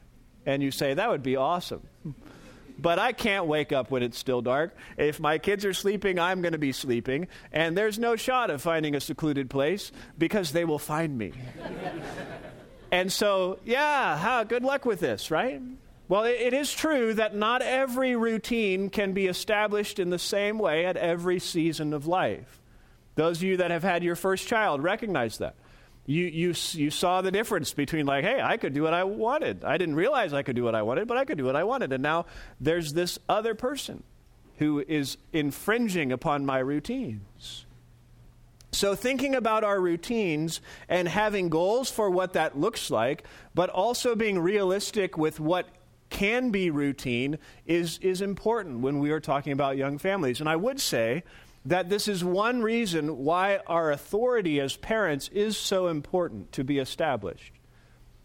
And 0.45 0.63
you 0.63 0.71
say 0.71 0.93
that 0.93 1.09
would 1.09 1.23
be 1.23 1.35
awesome. 1.35 1.87
But 2.77 2.99
I 2.99 3.11
can't 3.11 3.45
wake 3.45 3.71
up 3.71 3.91
when 3.91 4.01
it's 4.01 4.17
still 4.17 4.41
dark. 4.41 4.75
If 4.97 5.19
my 5.19 5.37
kids 5.37 5.63
are 5.63 5.73
sleeping, 5.73 6.19
I'm 6.19 6.41
going 6.41 6.53
to 6.53 6.57
be 6.57 6.71
sleeping. 6.71 7.27
And 7.51 7.77
there's 7.77 7.99
no 7.99 8.15
shot 8.15 8.49
of 8.49 8.61
finding 8.61 8.95
a 8.95 8.99
secluded 8.99 9.49
place 9.49 9.91
because 10.17 10.51
they 10.51 10.65
will 10.65 10.79
find 10.79 11.15
me. 11.15 11.33
And 12.93 13.11
so, 13.11 13.57
yeah, 13.65 14.15
how, 14.19 14.43
good 14.43 14.63
luck 14.63 14.85
with 14.85 14.99
this, 14.99 15.31
right? 15.31 15.59
Well, 16.07 16.25
it, 16.25 16.39
it 16.39 16.53
is 16.53 16.71
true 16.71 17.15
that 17.15 17.33
not 17.33 17.63
every 17.63 18.15
routine 18.15 18.91
can 18.91 19.13
be 19.13 19.25
established 19.25 19.97
in 19.97 20.11
the 20.11 20.19
same 20.19 20.59
way 20.59 20.85
at 20.85 20.95
every 20.95 21.39
season 21.39 21.93
of 21.93 22.05
life. 22.05 22.61
Those 23.15 23.37
of 23.37 23.43
you 23.45 23.57
that 23.57 23.71
have 23.71 23.81
had 23.81 24.03
your 24.03 24.15
first 24.15 24.47
child 24.47 24.83
recognize 24.83 25.39
that. 25.39 25.55
You, 26.05 26.25
you, 26.25 26.53
you 26.73 26.91
saw 26.91 27.23
the 27.23 27.31
difference 27.31 27.73
between, 27.73 28.05
like, 28.05 28.25
hey, 28.25 28.39
I 28.39 28.57
could 28.57 28.75
do 28.75 28.83
what 28.83 28.93
I 28.93 29.05
wanted. 29.05 29.63
I 29.63 29.79
didn't 29.79 29.95
realize 29.95 30.31
I 30.31 30.43
could 30.43 30.55
do 30.55 30.63
what 30.63 30.75
I 30.75 30.83
wanted, 30.83 31.07
but 31.07 31.17
I 31.17 31.25
could 31.25 31.39
do 31.39 31.45
what 31.45 31.55
I 31.55 31.63
wanted. 31.63 31.93
And 31.93 32.03
now 32.03 32.27
there's 32.61 32.93
this 32.93 33.17
other 33.27 33.55
person 33.55 34.03
who 34.57 34.85
is 34.87 35.17
infringing 35.31 36.11
upon 36.11 36.45
my 36.45 36.59
routines. 36.59 37.65
So, 38.73 38.95
thinking 38.95 39.35
about 39.35 39.63
our 39.63 39.79
routines 39.79 40.59
and 40.89 41.07
having 41.07 41.49
goals 41.49 41.91
for 41.91 42.09
what 42.09 42.33
that 42.33 42.57
looks 42.57 42.89
like, 42.89 43.23
but 43.53 43.69
also 43.69 44.15
being 44.15 44.39
realistic 44.39 45.15
with 45.15 45.39
what 45.39 45.67
can 46.09 46.49
be 46.49 46.71
routine 46.71 47.37
is, 47.67 47.99
is 47.99 48.21
important 48.21 48.79
when 48.79 48.97
we 48.97 49.11
are 49.11 49.19
talking 49.19 49.53
about 49.53 49.77
young 49.77 49.99
families. 49.99 50.39
And 50.39 50.49
I 50.49 50.55
would 50.55 50.79
say 50.79 51.23
that 51.65 51.89
this 51.89 52.07
is 52.07 52.23
one 52.23 52.63
reason 52.63 53.19
why 53.19 53.59
our 53.67 53.91
authority 53.91 54.59
as 54.59 54.75
parents 54.75 55.29
is 55.29 55.55
so 55.55 55.87
important 55.87 56.51
to 56.53 56.63
be 56.63 56.79
established. 56.79 57.53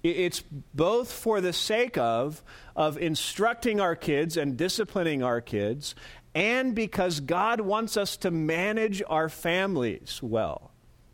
It's 0.02 0.42
both 0.74 1.10
for 1.10 1.40
the 1.40 1.52
sake 1.52 1.98
of, 1.98 2.42
of 2.76 2.96
instructing 2.98 3.80
our 3.80 3.96
kids 3.96 4.36
and 4.36 4.56
disciplining 4.56 5.24
our 5.24 5.40
kids, 5.40 5.96
and 6.38 6.72
because 6.72 7.18
God 7.18 7.60
wants 7.60 7.96
us 7.96 8.16
to 8.18 8.30
manage 8.30 9.02
our 9.08 9.28
families 9.28 10.20
well 10.22 10.70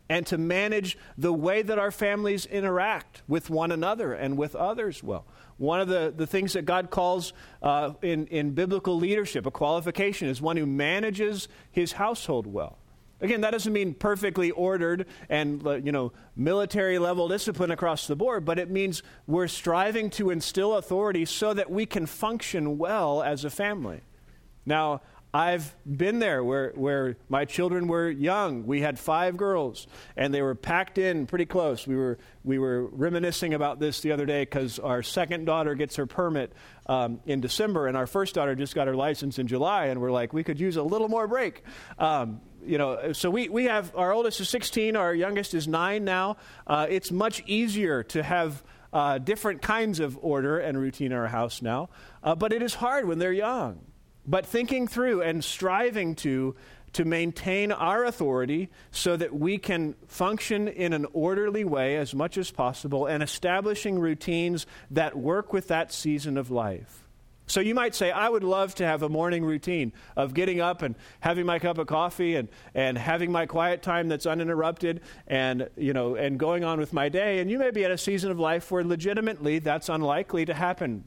and 0.07 0.23
to 0.27 0.37
manage 0.37 0.99
the 1.17 1.33
way 1.33 1.63
that 1.63 1.79
our 1.79 1.89
families 1.89 2.45
interact 2.45 3.23
with 3.27 3.49
one 3.49 3.71
another 3.71 4.13
and 4.13 4.37
with 4.37 4.55
others 4.55 5.01
well. 5.01 5.25
One 5.57 5.79
of 5.79 5.87
the, 5.87 6.13
the 6.15 6.27
things 6.27 6.53
that 6.53 6.67
God 6.67 6.91
calls 6.91 7.33
uh, 7.63 7.93
in, 8.03 8.27
in 8.27 8.51
biblical 8.51 8.97
leadership, 8.97 9.47
a 9.47 9.51
qualification, 9.51 10.29
is 10.29 10.43
one 10.43 10.57
who 10.57 10.67
manages 10.67 11.47
his 11.71 11.93
household 11.93 12.45
well. 12.45 12.77
Again, 13.19 13.41
that 13.41 13.49
doesn't 13.49 13.73
mean 13.73 13.95
perfectly 13.95 14.51
ordered 14.51 15.07
and 15.27 15.65
uh, 15.65 15.75
you 15.77 15.91
know 15.91 16.11
military 16.35 16.99
level 16.99 17.27
discipline 17.27 17.71
across 17.71 18.05
the 18.05 18.15
board, 18.15 18.45
but 18.45 18.59
it 18.59 18.69
means 18.69 19.01
we're 19.25 19.47
striving 19.47 20.11
to 20.11 20.29
instill 20.29 20.75
authority 20.75 21.25
so 21.25 21.51
that 21.55 21.71
we 21.71 21.87
can 21.87 22.05
function 22.05 22.77
well 22.77 23.23
as 23.23 23.43
a 23.43 23.49
family. 23.49 24.01
Now, 24.65 25.01
I've 25.35 25.75
been 25.85 26.19
there 26.19 26.45
where, 26.45 26.71
where 26.75 27.17
my 27.27 27.43
children 27.43 27.89
were 27.89 28.09
young. 28.09 28.65
We 28.65 28.79
had 28.79 28.97
five 28.97 29.35
girls, 29.35 29.85
and 30.15 30.33
they 30.33 30.41
were 30.41 30.55
packed 30.55 30.97
in 30.97 31.27
pretty 31.27 31.45
close. 31.45 31.85
We 31.85 31.97
were, 31.97 32.19
we 32.45 32.57
were 32.57 32.85
reminiscing 32.85 33.53
about 33.53 33.77
this 33.81 33.99
the 33.99 34.13
other 34.13 34.25
day 34.25 34.43
because 34.43 34.79
our 34.79 35.03
second 35.03 35.43
daughter 35.43 35.75
gets 35.75 35.97
her 35.97 36.05
permit 36.05 36.53
um, 36.85 37.19
in 37.25 37.41
December, 37.41 37.87
and 37.87 37.97
our 37.97 38.07
first 38.07 38.33
daughter 38.33 38.55
just 38.55 38.75
got 38.75 38.87
her 38.87 38.95
license 38.95 39.37
in 39.37 39.45
July, 39.45 39.87
and 39.87 39.99
we're 39.99 40.09
like, 40.09 40.31
we 40.31 40.41
could 40.41 40.57
use 40.57 40.77
a 40.77 40.83
little 40.83 41.09
more 41.09 41.27
break. 41.27 41.63
Um, 41.99 42.39
you 42.65 42.77
know, 42.77 43.11
so 43.11 43.29
we, 43.29 43.49
we 43.49 43.65
have 43.65 43.93
our 43.93 44.13
oldest 44.13 44.39
is 44.39 44.47
16, 44.47 44.95
our 44.95 45.13
youngest 45.13 45.53
is 45.53 45.67
nine 45.67 46.05
now. 46.05 46.37
Uh, 46.65 46.87
it's 46.89 47.11
much 47.11 47.43
easier 47.45 48.03
to 48.03 48.23
have 48.23 48.63
uh, 48.93 49.17
different 49.17 49.61
kinds 49.61 49.99
of 49.99 50.17
order 50.21 50.59
and 50.59 50.79
routine 50.79 51.07
in 51.07 51.17
our 51.17 51.27
house 51.27 51.61
now, 51.61 51.89
uh, 52.23 52.35
but 52.35 52.53
it 52.53 52.61
is 52.61 52.75
hard 52.75 53.05
when 53.05 53.19
they're 53.19 53.33
young. 53.33 53.81
But 54.27 54.45
thinking 54.45 54.87
through 54.87 55.21
and 55.21 55.43
striving 55.43 56.15
to 56.15 56.55
to 56.95 57.03
maintain 57.03 57.73
our 57.73 58.05
authority 58.05 58.69
so 58.89 59.17
that 59.17 59.35
we 59.35 59.57
can 59.57 59.93
function 60.07 60.69
in 60.69 60.93
an 60.93 61.05
orderly 61.11 61.65
way 61.65 61.97
as 61.97 62.15
much 62.15 62.37
as 62.37 62.51
possible 62.51 63.05
and 63.05 63.21
establishing 63.21 63.99
routines 63.99 64.65
that 64.89 65.17
work 65.17 65.51
with 65.51 65.67
that 65.67 65.91
season 65.91 66.37
of 66.37 66.49
life. 66.49 67.05
So 67.47 67.59
you 67.59 67.75
might 67.75 67.95
say, 67.95 68.11
I 68.11 68.29
would 68.29 68.45
love 68.45 68.75
to 68.75 68.85
have 68.85 69.03
a 69.03 69.09
morning 69.09 69.43
routine 69.43 69.91
of 70.15 70.33
getting 70.33 70.61
up 70.61 70.81
and 70.83 70.95
having 71.19 71.45
my 71.45 71.59
cup 71.59 71.77
of 71.79 71.87
coffee 71.87 72.37
and, 72.37 72.47
and 72.73 72.97
having 72.97 73.29
my 73.29 73.45
quiet 73.45 73.83
time 73.83 74.07
that's 74.07 74.25
uninterrupted 74.25 75.01
and, 75.27 75.67
you 75.75 75.91
know, 75.91 76.15
and 76.15 76.39
going 76.39 76.63
on 76.63 76.79
with 76.79 76.93
my 76.93 77.09
day. 77.09 77.39
And 77.39 77.51
you 77.51 77.59
may 77.59 77.71
be 77.71 77.83
at 77.83 77.91
a 77.91 77.97
season 77.97 78.31
of 78.31 78.39
life 78.39 78.71
where 78.71 78.85
legitimately 78.85 79.59
that's 79.59 79.89
unlikely 79.89 80.45
to 80.45 80.53
happen 80.53 81.03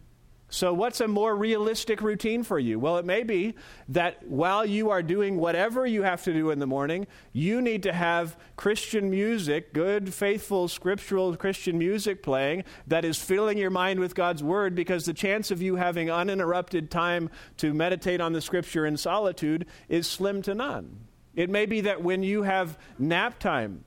so, 0.50 0.72
what's 0.72 1.02
a 1.02 1.08
more 1.08 1.36
realistic 1.36 2.00
routine 2.00 2.42
for 2.42 2.58
you? 2.58 2.78
Well, 2.78 2.96
it 2.96 3.04
may 3.04 3.22
be 3.22 3.54
that 3.88 4.26
while 4.26 4.64
you 4.64 4.88
are 4.88 5.02
doing 5.02 5.36
whatever 5.36 5.86
you 5.86 6.04
have 6.04 6.24
to 6.24 6.32
do 6.32 6.50
in 6.50 6.58
the 6.58 6.66
morning, 6.66 7.06
you 7.34 7.60
need 7.60 7.82
to 7.82 7.92
have 7.92 8.34
Christian 8.56 9.10
music, 9.10 9.74
good, 9.74 10.14
faithful, 10.14 10.66
scriptural 10.66 11.36
Christian 11.36 11.76
music 11.76 12.22
playing 12.22 12.64
that 12.86 13.04
is 13.04 13.18
filling 13.18 13.58
your 13.58 13.68
mind 13.68 14.00
with 14.00 14.14
God's 14.14 14.42
Word 14.42 14.74
because 14.74 15.04
the 15.04 15.12
chance 15.12 15.50
of 15.50 15.60
you 15.60 15.76
having 15.76 16.10
uninterrupted 16.10 16.90
time 16.90 17.28
to 17.58 17.74
meditate 17.74 18.22
on 18.22 18.32
the 18.32 18.40
Scripture 18.40 18.86
in 18.86 18.96
solitude 18.96 19.66
is 19.90 20.06
slim 20.06 20.40
to 20.42 20.54
none. 20.54 21.08
It 21.34 21.50
may 21.50 21.66
be 21.66 21.82
that 21.82 22.02
when 22.02 22.22
you 22.22 22.44
have 22.44 22.78
nap 22.98 23.38
time, 23.38 23.84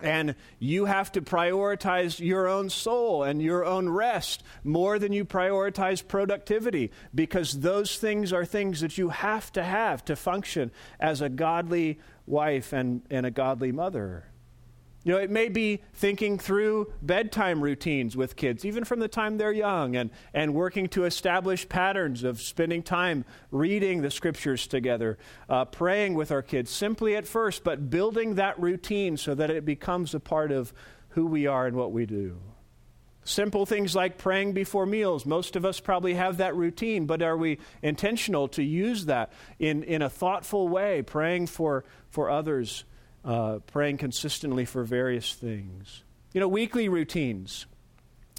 And 0.00 0.34
you 0.58 0.84
have 0.84 1.10
to 1.12 1.22
prioritize 1.22 2.20
your 2.20 2.48
own 2.48 2.68
soul 2.68 3.22
and 3.22 3.40
your 3.40 3.64
own 3.64 3.88
rest 3.88 4.42
more 4.62 4.98
than 4.98 5.12
you 5.12 5.24
prioritize 5.24 6.06
productivity 6.06 6.90
because 7.14 7.60
those 7.60 7.96
things 7.98 8.32
are 8.32 8.44
things 8.44 8.80
that 8.80 8.98
you 8.98 9.08
have 9.08 9.52
to 9.52 9.62
have 9.62 10.04
to 10.06 10.16
function 10.16 10.70
as 11.00 11.20
a 11.20 11.28
godly 11.28 11.98
wife 12.26 12.72
and, 12.72 13.02
and 13.10 13.24
a 13.24 13.30
godly 13.30 13.72
mother. 13.72 14.24
You 15.06 15.12
know, 15.12 15.18
it 15.18 15.30
may 15.30 15.48
be 15.48 15.82
thinking 15.92 16.36
through 16.36 16.92
bedtime 17.00 17.62
routines 17.62 18.16
with 18.16 18.34
kids, 18.34 18.64
even 18.64 18.82
from 18.82 18.98
the 18.98 19.06
time 19.06 19.38
they're 19.38 19.52
young, 19.52 19.94
and, 19.94 20.10
and 20.34 20.52
working 20.52 20.88
to 20.88 21.04
establish 21.04 21.68
patterns 21.68 22.24
of 22.24 22.42
spending 22.42 22.82
time 22.82 23.24
reading 23.52 24.02
the 24.02 24.10
scriptures 24.10 24.66
together, 24.66 25.16
uh, 25.48 25.64
praying 25.64 26.14
with 26.14 26.32
our 26.32 26.42
kids, 26.42 26.72
simply 26.72 27.14
at 27.14 27.24
first, 27.24 27.62
but 27.62 27.88
building 27.88 28.34
that 28.34 28.58
routine 28.58 29.16
so 29.16 29.32
that 29.32 29.48
it 29.48 29.64
becomes 29.64 30.12
a 30.12 30.18
part 30.18 30.50
of 30.50 30.74
who 31.10 31.24
we 31.24 31.46
are 31.46 31.68
and 31.68 31.76
what 31.76 31.92
we 31.92 32.04
do. 32.04 32.40
Simple 33.22 33.64
things 33.64 33.94
like 33.94 34.18
praying 34.18 34.54
before 34.54 34.86
meals. 34.86 35.24
Most 35.24 35.54
of 35.54 35.64
us 35.64 35.78
probably 35.78 36.14
have 36.14 36.38
that 36.38 36.56
routine, 36.56 37.06
but 37.06 37.22
are 37.22 37.36
we 37.36 37.60
intentional 37.80 38.48
to 38.48 38.62
use 38.64 39.04
that 39.04 39.32
in, 39.60 39.84
in 39.84 40.02
a 40.02 40.10
thoughtful 40.10 40.66
way, 40.66 41.02
praying 41.02 41.46
for, 41.46 41.84
for 42.10 42.28
others? 42.28 42.82
Uh, 43.26 43.58
praying 43.66 43.98
consistently 43.98 44.64
for 44.64 44.84
various 44.84 45.34
things. 45.34 46.04
You 46.32 46.40
know, 46.40 46.48
weekly 46.48 46.88
routines. 46.88 47.66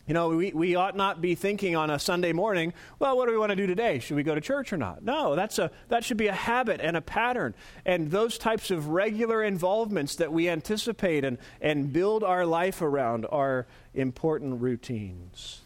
You 0.07 0.13
know, 0.13 0.29
we, 0.29 0.51
we 0.53 0.75
ought 0.75 0.95
not 0.95 1.19
be 1.19 1.35
thinking 1.35 1.75
on 1.75 1.89
a 1.89 1.99
Sunday 1.99 2.31
morning, 2.31 2.73
well, 2.97 3.17
what 3.17 3.25
do 3.25 3.33
we 3.33 3.37
want 3.37 3.49
to 3.49 3.57
do 3.57 3.67
today? 3.67 3.99
Should 3.99 4.15
we 4.15 4.23
go 4.23 4.33
to 4.33 4.39
church 4.39 4.71
or 4.71 4.77
not? 4.77 5.03
No, 5.03 5.35
that's 5.35 5.59
a, 5.59 5.69
that 5.89 6.05
should 6.05 6.15
be 6.15 6.27
a 6.27 6.33
habit 6.33 6.79
and 6.81 6.95
a 6.95 7.01
pattern. 7.01 7.53
And 7.85 8.09
those 8.09 8.37
types 8.37 8.71
of 8.71 8.87
regular 8.87 9.43
involvements 9.43 10.15
that 10.15 10.31
we 10.31 10.47
anticipate 10.47 11.25
and, 11.25 11.37
and 11.59 11.91
build 11.91 12.23
our 12.23 12.45
life 12.45 12.81
around 12.81 13.25
are 13.29 13.67
important 13.93 14.61
routines. 14.61 15.63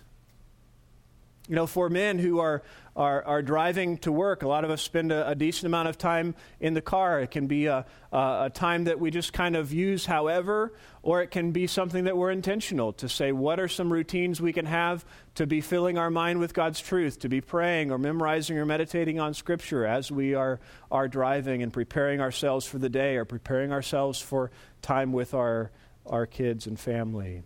You 1.52 1.56
know, 1.58 1.68
for 1.68 1.90
men 1.90 2.18
who 2.18 2.40
are 2.40 2.64
are, 2.96 3.24
are 3.26 3.42
driving 3.42 3.98
to 4.00 4.12
work. 4.12 4.44
A 4.44 4.48
lot 4.48 4.64
of 4.64 4.72
us 4.72 4.82
spend 4.82 5.12
a, 5.12 5.30
a 5.30 5.36
decent 5.36 5.66
amount 5.66 5.88
of 5.88 5.98
time 5.98 6.36
in 6.60 6.74
the 6.74 6.82
car. 6.82 7.20
It 7.22 7.32
can 7.32 7.48
be 7.48 7.68
a, 7.68 7.86
a, 8.12 8.18
a, 8.18 8.52
time 8.54 8.86
that 8.86 9.00
we 9.00 9.12
just 9.12 9.34
kind 9.34 9.56
of 9.56 9.72
use 9.72 10.06
however, 10.06 10.74
or 11.02 11.22
it 11.22 11.32
can 11.32 11.52
be 11.52 11.68
something 11.68 12.06
that 12.06 12.18
we're 12.18 12.32
intentional 12.32 12.94
to 12.94 13.08
say, 13.08 13.32
what 13.32 13.60
are 13.60 13.68
some 13.68 13.92
routines 13.92 14.42
we 14.42 14.54
can 14.54 14.66
have 14.66 15.06
to 15.36 15.48
be 15.48 15.62
filling 15.62 15.98
our 15.98 16.10
mind 16.10 16.40
with 16.40 16.54
God's 16.54 16.82
truth, 16.82 17.20
to 17.20 17.30
be 17.30 17.40
praying 17.42 17.92
or 17.92 17.98
memorizing 17.98 18.58
or 18.58 18.66
meditating 18.66 19.20
on 19.20 19.34
Scripture 19.34 19.86
as 19.86 20.12
we 20.12 20.34
are, 20.34 20.60
are 20.90 21.08
driving 21.08 21.64
and 21.64 21.72
preparing 21.72 22.20
ourselves 22.20 22.66
for 22.66 22.78
the 22.78 22.90
day 22.90 23.16
or 23.16 23.26
preparing 23.26 23.72
ourselves 23.72 24.22
for 24.22 24.52
time 24.82 25.14
with 25.14 25.34
our, 25.34 25.72
our 26.06 26.26
kids 26.26 26.68
and 26.68 26.80
family. 26.80 27.44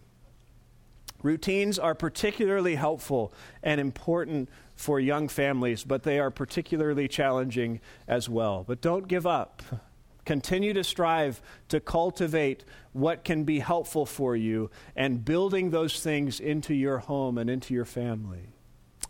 Routines 1.25 1.79
are 1.79 1.95
particularly 1.95 2.75
helpful 2.75 3.33
and 3.63 3.81
important 3.81 4.47
for 4.75 4.99
young 4.99 5.27
families, 5.27 5.83
but 5.83 6.03
they 6.03 6.19
are 6.19 6.29
particularly 6.29 7.07
challenging 7.07 7.81
as 8.07 8.29
well. 8.29 8.63
But 8.67 8.79
don't 8.79 9.07
give 9.07 9.25
up. 9.25 9.63
Continue 10.23 10.71
to 10.73 10.83
strive 10.83 11.41
to 11.69 11.79
cultivate 11.79 12.63
what 12.93 13.23
can 13.23 13.43
be 13.43 13.57
helpful 13.57 14.05
for 14.05 14.35
you 14.35 14.69
and 14.95 15.25
building 15.25 15.71
those 15.71 15.99
things 15.99 16.39
into 16.39 16.75
your 16.75 16.99
home 16.99 17.39
and 17.39 17.49
into 17.49 17.73
your 17.73 17.85
family. 17.85 18.49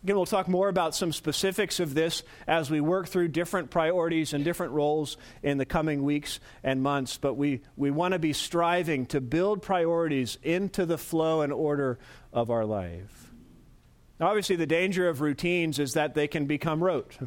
Again, 0.06 0.14
we'll 0.14 0.24
talk 0.24 0.46
more 0.46 0.68
about 0.68 0.94
some 0.94 1.10
specifics 1.10 1.80
of 1.80 1.92
this 1.92 2.22
as 2.46 2.70
we 2.70 2.80
work 2.80 3.08
through 3.08 3.26
different 3.26 3.70
priorities 3.70 4.34
and 4.34 4.44
different 4.44 4.72
roles 4.72 5.16
in 5.42 5.58
the 5.58 5.64
coming 5.64 6.04
weeks 6.04 6.38
and 6.62 6.80
months. 6.80 7.18
But 7.18 7.34
we, 7.34 7.62
we 7.76 7.90
want 7.90 8.12
to 8.12 8.20
be 8.20 8.32
striving 8.32 9.06
to 9.06 9.20
build 9.20 9.62
priorities 9.62 10.38
into 10.44 10.86
the 10.86 10.96
flow 10.96 11.40
and 11.40 11.52
order 11.52 11.98
of 12.32 12.52
our 12.52 12.64
life. 12.64 13.32
Now, 14.20 14.28
obviously, 14.28 14.54
the 14.54 14.64
danger 14.64 15.08
of 15.08 15.20
routines 15.20 15.80
is 15.80 15.94
that 15.94 16.14
they 16.14 16.28
can 16.28 16.46
become 16.46 16.84
rote. 16.84 17.18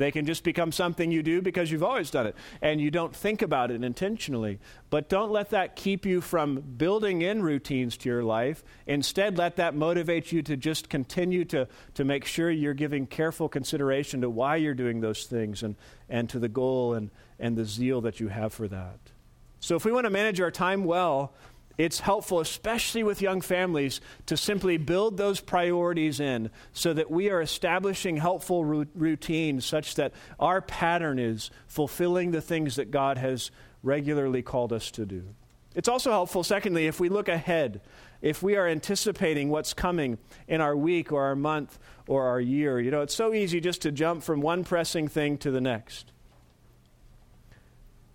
They 0.00 0.10
can 0.10 0.24
just 0.24 0.44
become 0.44 0.72
something 0.72 1.12
you 1.12 1.22
do 1.22 1.42
because 1.42 1.70
you've 1.70 1.82
always 1.82 2.10
done 2.10 2.26
it 2.26 2.34
and 2.62 2.80
you 2.80 2.90
don't 2.90 3.14
think 3.14 3.42
about 3.42 3.70
it 3.70 3.84
intentionally. 3.84 4.58
But 4.88 5.10
don't 5.10 5.30
let 5.30 5.50
that 5.50 5.76
keep 5.76 6.06
you 6.06 6.22
from 6.22 6.60
building 6.60 7.20
in 7.20 7.42
routines 7.42 7.98
to 7.98 8.08
your 8.08 8.24
life. 8.24 8.64
Instead, 8.86 9.36
let 9.36 9.56
that 9.56 9.74
motivate 9.74 10.32
you 10.32 10.40
to 10.44 10.56
just 10.56 10.88
continue 10.88 11.44
to, 11.44 11.68
to 11.92 12.04
make 12.04 12.24
sure 12.24 12.50
you're 12.50 12.72
giving 12.72 13.06
careful 13.06 13.46
consideration 13.46 14.22
to 14.22 14.30
why 14.30 14.56
you're 14.56 14.72
doing 14.72 15.02
those 15.02 15.26
things 15.26 15.62
and, 15.62 15.76
and 16.08 16.30
to 16.30 16.38
the 16.38 16.48
goal 16.48 16.94
and, 16.94 17.10
and 17.38 17.54
the 17.54 17.66
zeal 17.66 18.00
that 18.00 18.20
you 18.20 18.28
have 18.28 18.54
for 18.54 18.68
that. 18.68 18.98
So, 19.62 19.76
if 19.76 19.84
we 19.84 19.92
want 19.92 20.06
to 20.06 20.10
manage 20.10 20.40
our 20.40 20.50
time 20.50 20.84
well, 20.84 21.34
it's 21.84 22.00
helpful, 22.00 22.40
especially 22.40 23.02
with 23.02 23.22
young 23.22 23.40
families, 23.40 24.02
to 24.26 24.36
simply 24.36 24.76
build 24.76 25.16
those 25.16 25.40
priorities 25.40 26.20
in 26.20 26.50
so 26.74 26.92
that 26.92 27.10
we 27.10 27.30
are 27.30 27.40
establishing 27.40 28.18
helpful 28.18 28.64
routines 28.64 29.64
such 29.64 29.94
that 29.94 30.12
our 30.38 30.60
pattern 30.60 31.18
is 31.18 31.50
fulfilling 31.66 32.32
the 32.32 32.42
things 32.42 32.76
that 32.76 32.90
God 32.90 33.16
has 33.16 33.50
regularly 33.82 34.42
called 34.42 34.74
us 34.74 34.90
to 34.90 35.06
do. 35.06 35.24
It's 35.74 35.88
also 35.88 36.10
helpful, 36.10 36.44
secondly, 36.44 36.86
if 36.86 37.00
we 37.00 37.08
look 37.08 37.28
ahead, 37.28 37.80
if 38.20 38.42
we 38.42 38.56
are 38.56 38.66
anticipating 38.66 39.48
what's 39.48 39.72
coming 39.72 40.18
in 40.48 40.60
our 40.60 40.76
week 40.76 41.12
or 41.12 41.22
our 41.22 41.36
month 41.36 41.78
or 42.06 42.26
our 42.26 42.40
year. 42.40 42.78
You 42.78 42.90
know, 42.90 43.00
it's 43.00 43.14
so 43.14 43.32
easy 43.32 43.58
just 43.58 43.80
to 43.82 43.92
jump 43.92 44.22
from 44.22 44.42
one 44.42 44.64
pressing 44.64 45.08
thing 45.08 45.38
to 45.38 45.50
the 45.50 45.62
next. 45.62 46.12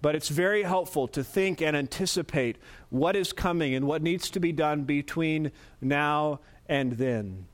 But 0.05 0.13
it's 0.13 0.29
very 0.29 0.61
helpful 0.61 1.07
to 1.07 1.23
think 1.23 1.63
and 1.63 1.75
anticipate 1.75 2.59
what 2.91 3.15
is 3.15 3.33
coming 3.33 3.73
and 3.73 3.87
what 3.87 4.03
needs 4.03 4.29
to 4.29 4.39
be 4.39 4.51
done 4.51 4.83
between 4.83 5.51
now 5.81 6.41
and 6.69 6.91
then. 6.91 7.47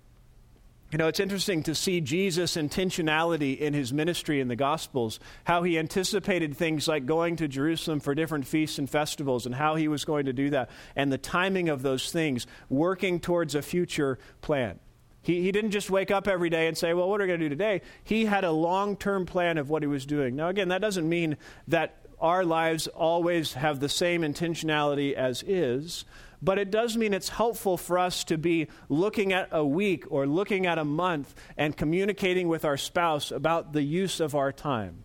You 0.92 0.98
know, 0.98 1.08
it's 1.08 1.22
interesting 1.22 1.64
to 1.64 1.74
see 1.74 2.02
Jesus' 2.02 2.58
intentionality 2.58 3.58
in 3.58 3.74
his 3.74 3.94
ministry 3.94 4.42
in 4.42 4.50
the 4.50 4.58
Gospels, 4.58 5.18
how 5.46 5.64
he 5.64 5.80
anticipated 5.80 6.58
things 6.58 6.90
like 6.90 7.06
going 7.06 7.38
to 7.38 7.48
Jerusalem 7.48 8.02
for 8.02 8.14
different 8.14 8.46
feasts 8.46 8.78
and 8.78 8.90
festivals, 8.90 9.46
and 9.46 9.56
how 9.56 9.76
he 9.76 9.88
was 9.88 10.04
going 10.04 10.26
to 10.26 10.34
do 10.34 10.50
that, 10.50 10.70
and 10.94 11.10
the 11.10 11.18
timing 11.18 11.70
of 11.70 11.84
those 11.84 12.12
things, 12.12 12.48
working 12.68 13.22
towards 13.22 13.56
a 13.56 13.62
future 13.62 14.20
plan. 14.42 14.78
He, 15.22 15.42
he 15.42 15.52
didn't 15.52 15.72
just 15.72 15.90
wake 15.90 16.12
up 16.12 16.28
every 16.28 16.50
day 16.50 16.68
and 16.68 16.78
say, 16.78 16.94
Well, 16.94 17.08
what 17.08 17.22
are 17.22 17.24
we 17.24 17.28
going 17.28 17.40
to 17.40 17.46
do 17.46 17.50
today? 17.50 17.82
He 18.04 18.26
had 18.26 18.44
a 18.44 18.52
long 18.52 18.98
term 18.98 19.26
plan 19.26 19.58
of 19.58 19.70
what 19.70 19.84
he 19.84 19.88
was 19.88 20.06
doing. 20.06 20.36
Now, 20.36 20.50
again, 20.50 20.70
that 20.70 20.82
doesn't 20.82 21.08
mean 21.08 21.38
that 21.68 22.01
our 22.22 22.46
lives 22.46 22.88
always 22.88 23.54
have 23.54 23.80
the 23.80 23.90
same 23.90 24.22
intentionality 24.22 25.14
as 25.14 25.44
is, 25.44 26.06
but 26.42 26.58
it 26.58 26.72
does 26.72 26.98
mean 26.98 27.14
it's 27.14 27.30
helpful 27.30 27.78
for 27.78 28.00
us 28.00 28.24
to 28.26 28.38
be 28.38 28.68
looking 28.90 29.34
at 29.34 29.50
a 29.52 29.66
week 29.66 30.06
or 30.10 30.26
looking 30.26 30.66
at 30.66 30.78
a 30.78 30.86
month 30.86 31.34
and 31.58 31.76
communicating 31.76 32.48
with 32.48 32.66
our 32.66 32.78
spouse 32.78 33.32
about 33.32 33.74
the 33.74 33.84
use 33.84 34.20
of 34.20 34.34
our 34.34 34.52
time. 34.52 35.04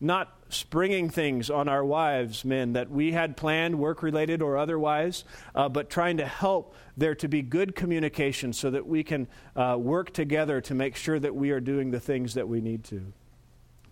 Not 0.00 0.36
springing 0.48 1.08
things 1.08 1.48
on 1.48 1.68
our 1.68 1.84
wives, 1.84 2.44
men, 2.44 2.74
that 2.74 2.90
we 2.90 3.12
had 3.12 3.36
planned, 3.36 3.78
work 3.78 4.02
related 4.02 4.42
or 4.42 4.58
otherwise, 4.58 5.24
uh, 5.54 5.68
but 5.68 5.90
trying 5.90 6.18
to 6.18 6.26
help 6.26 6.74
there 6.96 7.14
to 7.16 7.28
be 7.28 7.42
good 7.42 7.74
communication 7.74 8.52
so 8.52 8.70
that 8.70 8.86
we 8.86 9.02
can 9.02 9.28
uh, 9.56 9.76
work 9.78 10.12
together 10.12 10.60
to 10.60 10.74
make 10.74 10.96
sure 10.96 11.18
that 11.18 11.34
we 11.34 11.50
are 11.50 11.60
doing 11.60 11.90
the 11.90 12.00
things 12.00 12.34
that 12.34 12.48
we 12.48 12.60
need 12.60 12.84
to. 12.84 13.12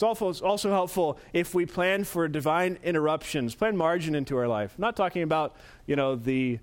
It's 0.03 0.41
also 0.41 0.71
helpful 0.71 1.19
if 1.33 1.55
we 1.55 1.67
plan 1.67 2.05
for 2.05 2.27
divine 2.27 2.79
interruptions, 2.83 3.55
plan 3.55 3.77
margin 3.77 4.15
into 4.15 4.37
our 4.37 4.49
life. 4.49 4.75
I'm 4.77 4.83
not 4.83 4.97
talking 4.97 5.23
about, 5.23 5.57
you 5.87 5.97
know, 5.97 6.17
the, 6.17 6.59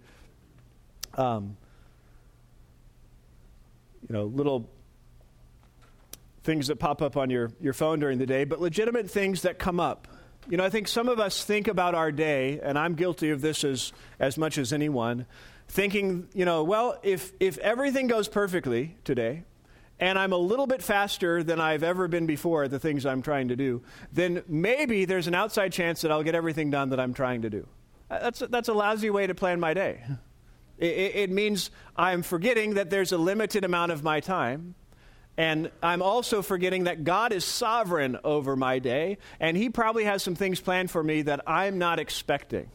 um, 1.16 1.56
you 4.10 4.14
know, 4.14 4.26
little 4.26 4.70
things 6.44 6.68
that 6.68 6.78
pop 6.78 7.02
up 7.02 7.18
on 7.18 7.30
your, 7.30 7.52
your 7.62 7.74
phone 7.74 8.00
during 8.00 8.18
the 8.18 8.26
day, 8.26 8.44
but 8.44 8.60
legitimate 8.60 9.10
things 9.10 9.42
that 9.44 9.60
come 9.60 9.80
up. 9.80 10.08
You 10.50 10.58
know, 10.58 10.64
I 10.64 10.70
think 10.70 10.88
some 10.88 11.10
of 11.10 11.20
us 11.20 11.44
think 11.44 11.68
about 11.68 11.94
our 11.94 12.12
day, 12.12 12.60
and 12.64 12.80
I'm 12.80 12.96
guilty 12.96 13.32
of 13.32 13.42
this 13.42 13.64
as, 13.64 13.92
as 14.18 14.38
much 14.38 14.58
as 14.58 14.72
anyone, 14.72 15.26
thinking, 15.68 16.30
you 16.34 16.46
know, 16.46 16.64
well, 16.64 16.98
if, 17.04 17.34
if 17.40 17.58
everything 17.58 18.08
goes 18.08 18.30
perfectly 18.30 18.96
today, 19.04 19.44
and 20.00 20.20
I'm 20.20 20.32
a 20.32 20.38
little 20.38 20.68
bit 20.68 20.82
faster 20.82 21.44
than 21.44 21.60
I've 21.60 21.84
ever 21.84 22.08
been 22.08 22.26
before 22.26 22.66
at 22.66 22.72
the 22.72 22.80
things 22.80 23.06
I'm 23.06 23.22
trying 23.22 23.48
to 23.48 23.56
do, 23.56 23.82
then 24.12 24.44
maybe 24.48 25.06
there's 25.06 25.28
an 25.28 25.36
outside 25.36 25.74
chance 25.74 26.02
that 26.02 26.12
I'll 26.12 26.24
get 26.24 26.36
everything 26.36 26.70
done 26.70 26.90
that 26.90 27.00
I'm 27.00 27.14
trying 27.14 27.42
to 27.44 27.50
do. 27.50 27.68
Uh, 28.10 28.20
that's 28.20 28.42
a, 28.42 28.48
that's 28.48 28.70
a 28.70 28.74
lousy 28.74 29.10
way 29.10 29.28
to 29.28 29.36
plan 29.36 29.60
my 29.60 29.74
day. 29.74 30.04
It, 30.78 31.16
it 31.16 31.32
means 31.32 31.72
I'm 31.96 32.22
forgetting 32.22 32.76
that 32.76 32.90
there's 32.90 33.12
a 33.12 33.18
limited 33.18 33.64
amount 33.64 33.92
of 33.92 34.04
my 34.04 34.20
time. 34.20 34.76
And 35.40 35.70
I'm 35.84 36.02
also 36.02 36.42
forgetting 36.42 36.86
that 36.86 37.04
God 37.04 37.32
is 37.32 37.46
sovereign 37.46 38.18
over 38.24 38.56
my 38.56 38.80
day, 38.80 39.20
and 39.40 39.56
He 39.56 39.70
probably 39.70 40.06
has 40.06 40.24
some 40.24 40.34
things 40.34 40.60
planned 40.60 40.90
for 40.90 41.04
me 41.04 41.22
that 41.24 41.42
I'm 41.46 41.78
not 41.78 42.00
expecting. 42.00 42.72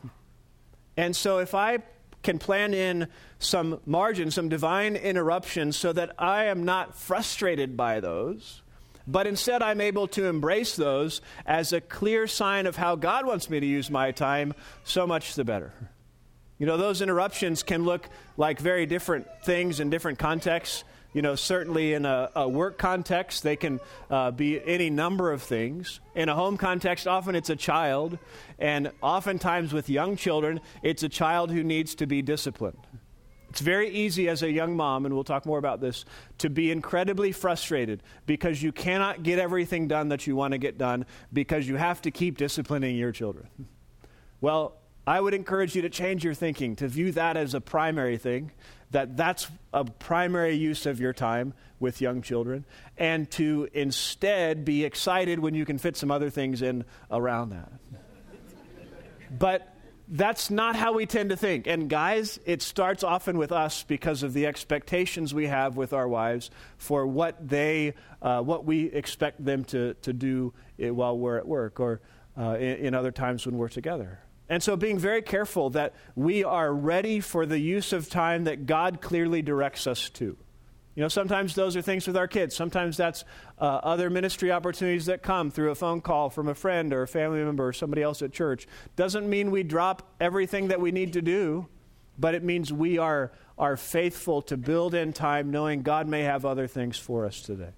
And 0.96 1.16
so 1.16 1.38
if 1.38 1.56
I 1.56 1.78
can 2.22 2.38
plan 2.38 2.72
in 2.74 3.08
some 3.38 3.80
margin, 3.84 4.30
some 4.30 4.48
divine 4.48 4.96
interruptions, 4.96 5.76
so 5.76 5.92
that 5.92 6.12
I 6.18 6.44
am 6.44 6.64
not 6.64 6.94
frustrated 6.94 7.76
by 7.76 8.00
those, 8.00 8.62
but 9.06 9.26
instead 9.26 9.62
I'm 9.62 9.80
able 9.80 10.06
to 10.08 10.26
embrace 10.26 10.76
those 10.76 11.20
as 11.44 11.72
a 11.72 11.80
clear 11.80 12.26
sign 12.26 12.66
of 12.66 12.76
how 12.76 12.94
God 12.94 13.26
wants 13.26 13.50
me 13.50 13.58
to 13.58 13.66
use 13.66 13.90
my 13.90 14.12
time, 14.12 14.54
so 14.84 15.06
much 15.06 15.34
the 15.34 15.44
better. 15.44 15.72
You 16.58 16.66
know, 16.66 16.76
those 16.76 17.02
interruptions 17.02 17.64
can 17.64 17.84
look 17.84 18.08
like 18.36 18.60
very 18.60 18.86
different 18.86 19.26
things 19.44 19.80
in 19.80 19.90
different 19.90 20.20
contexts. 20.20 20.84
You 21.12 21.20
know, 21.20 21.34
certainly 21.34 21.92
in 21.92 22.06
a, 22.06 22.30
a 22.34 22.48
work 22.48 22.78
context, 22.78 23.42
they 23.42 23.56
can 23.56 23.80
uh, 24.10 24.30
be 24.30 24.62
any 24.64 24.88
number 24.88 25.30
of 25.30 25.42
things. 25.42 26.00
In 26.14 26.28
a 26.28 26.34
home 26.34 26.56
context, 26.56 27.06
often 27.06 27.34
it's 27.34 27.50
a 27.50 27.56
child. 27.56 28.18
And 28.58 28.92
oftentimes 29.02 29.72
with 29.72 29.90
young 29.90 30.16
children, 30.16 30.60
it's 30.82 31.02
a 31.02 31.08
child 31.08 31.50
who 31.50 31.62
needs 31.62 31.94
to 31.96 32.06
be 32.06 32.22
disciplined. 32.22 32.78
It's 33.50 33.60
very 33.60 33.90
easy 33.90 34.30
as 34.30 34.42
a 34.42 34.50
young 34.50 34.74
mom, 34.76 35.04
and 35.04 35.14
we'll 35.14 35.24
talk 35.24 35.44
more 35.44 35.58
about 35.58 35.82
this, 35.82 36.06
to 36.38 36.48
be 36.48 36.70
incredibly 36.70 37.32
frustrated 37.32 38.02
because 38.24 38.62
you 38.62 38.72
cannot 38.72 39.22
get 39.22 39.38
everything 39.38 39.88
done 39.88 40.08
that 40.08 40.26
you 40.26 40.34
want 40.34 40.52
to 40.52 40.58
get 40.58 40.78
done 40.78 41.04
because 41.34 41.68
you 41.68 41.76
have 41.76 42.00
to 42.02 42.10
keep 42.10 42.38
disciplining 42.38 42.96
your 42.96 43.12
children. 43.12 43.48
Well, 44.40 44.78
I 45.06 45.20
would 45.20 45.34
encourage 45.34 45.74
you 45.74 45.82
to 45.82 45.90
change 45.90 46.24
your 46.24 46.32
thinking, 46.32 46.76
to 46.76 46.88
view 46.88 47.12
that 47.12 47.36
as 47.36 47.52
a 47.52 47.60
primary 47.60 48.16
thing, 48.16 48.52
that 48.92 49.16
that's 49.16 49.48
a 49.72 49.84
primary 49.84 50.54
use 50.54 50.86
of 50.86 51.00
your 51.00 51.12
time 51.12 51.54
with 51.80 52.00
young 52.00 52.22
children, 52.22 52.64
and 52.96 53.30
to 53.32 53.68
instead 53.72 54.64
be 54.64 54.84
excited 54.84 55.40
when 55.40 55.54
you 55.54 55.64
can 55.64 55.78
fit 55.78 55.96
some 55.96 56.10
other 56.10 56.30
things 56.30 56.62
in 56.62 56.84
around 57.10 57.50
that. 57.50 57.72
but 59.36 59.68
that's 60.08 60.50
not 60.50 60.76
how 60.76 60.92
we 60.92 61.06
tend 61.06 61.30
to 61.30 61.36
think. 61.36 61.66
And 61.66 61.88
guys, 61.88 62.38
it 62.44 62.60
starts 62.60 63.02
often 63.02 63.38
with 63.38 63.50
us 63.50 63.82
because 63.82 64.22
of 64.22 64.34
the 64.34 64.46
expectations 64.46 65.32
we 65.32 65.46
have 65.46 65.76
with 65.76 65.92
our 65.92 66.06
wives 66.06 66.50
for 66.76 67.06
what 67.06 67.48
they, 67.48 67.94
uh, 68.20 68.42
what 68.42 68.64
we 68.64 68.84
expect 68.86 69.42
them 69.42 69.64
to, 69.66 69.94
to 70.02 70.12
do 70.12 70.52
while 70.76 71.16
we're 71.16 71.38
at 71.38 71.46
work 71.48 71.80
or 71.80 72.00
uh, 72.38 72.56
in, 72.56 72.86
in 72.86 72.94
other 72.94 73.10
times 73.10 73.46
when 73.46 73.56
we're 73.56 73.68
together. 73.68 74.20
And 74.48 74.62
so, 74.62 74.76
being 74.76 74.98
very 74.98 75.22
careful 75.22 75.70
that 75.70 75.94
we 76.14 76.44
are 76.44 76.72
ready 76.72 77.20
for 77.20 77.46
the 77.46 77.58
use 77.58 77.92
of 77.92 78.10
time 78.10 78.44
that 78.44 78.66
God 78.66 79.00
clearly 79.00 79.40
directs 79.40 79.86
us 79.86 80.10
to. 80.10 80.36
You 80.94 81.00
know, 81.00 81.08
sometimes 81.08 81.54
those 81.54 81.74
are 81.74 81.80
things 81.80 82.06
with 82.06 82.18
our 82.18 82.28
kids. 82.28 82.54
Sometimes 82.54 82.98
that's 82.98 83.24
uh, 83.58 83.64
other 83.64 84.10
ministry 84.10 84.52
opportunities 84.52 85.06
that 85.06 85.22
come 85.22 85.50
through 85.50 85.70
a 85.70 85.74
phone 85.74 86.02
call 86.02 86.28
from 86.28 86.48
a 86.48 86.54
friend 86.54 86.92
or 86.92 87.02
a 87.02 87.08
family 87.08 87.42
member 87.42 87.66
or 87.66 87.72
somebody 87.72 88.02
else 88.02 88.20
at 88.20 88.32
church. 88.32 88.66
Doesn't 88.94 89.28
mean 89.28 89.50
we 89.50 89.62
drop 89.62 90.06
everything 90.20 90.68
that 90.68 90.80
we 90.80 90.92
need 90.92 91.14
to 91.14 91.22
do, 91.22 91.66
but 92.18 92.34
it 92.34 92.42
means 92.42 92.70
we 92.70 92.98
are, 92.98 93.32
are 93.56 93.78
faithful 93.78 94.42
to 94.42 94.58
build 94.58 94.94
in 94.94 95.14
time 95.14 95.50
knowing 95.50 95.80
God 95.80 96.06
may 96.06 96.24
have 96.24 96.44
other 96.44 96.66
things 96.66 96.98
for 96.98 97.24
us 97.24 97.40
today. 97.40 97.70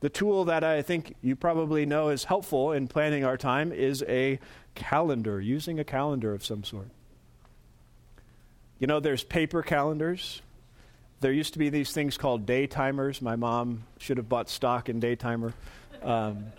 The 0.00 0.08
tool 0.10 0.44
that 0.46 0.64
I 0.64 0.82
think 0.82 1.14
you 1.22 1.36
probably 1.36 1.86
know 1.86 2.08
is 2.08 2.24
helpful 2.24 2.72
in 2.72 2.88
planning 2.88 3.24
our 3.24 3.36
time 3.36 3.72
is 3.72 4.04
a 4.08 4.40
calendar, 4.76 5.40
using 5.40 5.80
a 5.80 5.84
calendar 5.84 6.32
of 6.32 6.44
some 6.44 6.62
sort. 6.62 6.88
You 8.78 8.86
know, 8.86 9.00
there's 9.00 9.24
paper 9.24 9.62
calendars. 9.62 10.42
There 11.20 11.32
used 11.32 11.54
to 11.54 11.58
be 11.58 11.70
these 11.70 11.92
things 11.92 12.16
called 12.18 12.46
day 12.46 12.66
timers. 12.66 13.20
My 13.20 13.36
mom 13.36 13.84
should 13.98 14.18
have 14.18 14.28
bought 14.28 14.48
stock 14.48 14.88
in 14.88 15.00
Daytimer. 15.00 15.54
Um, 16.02 16.52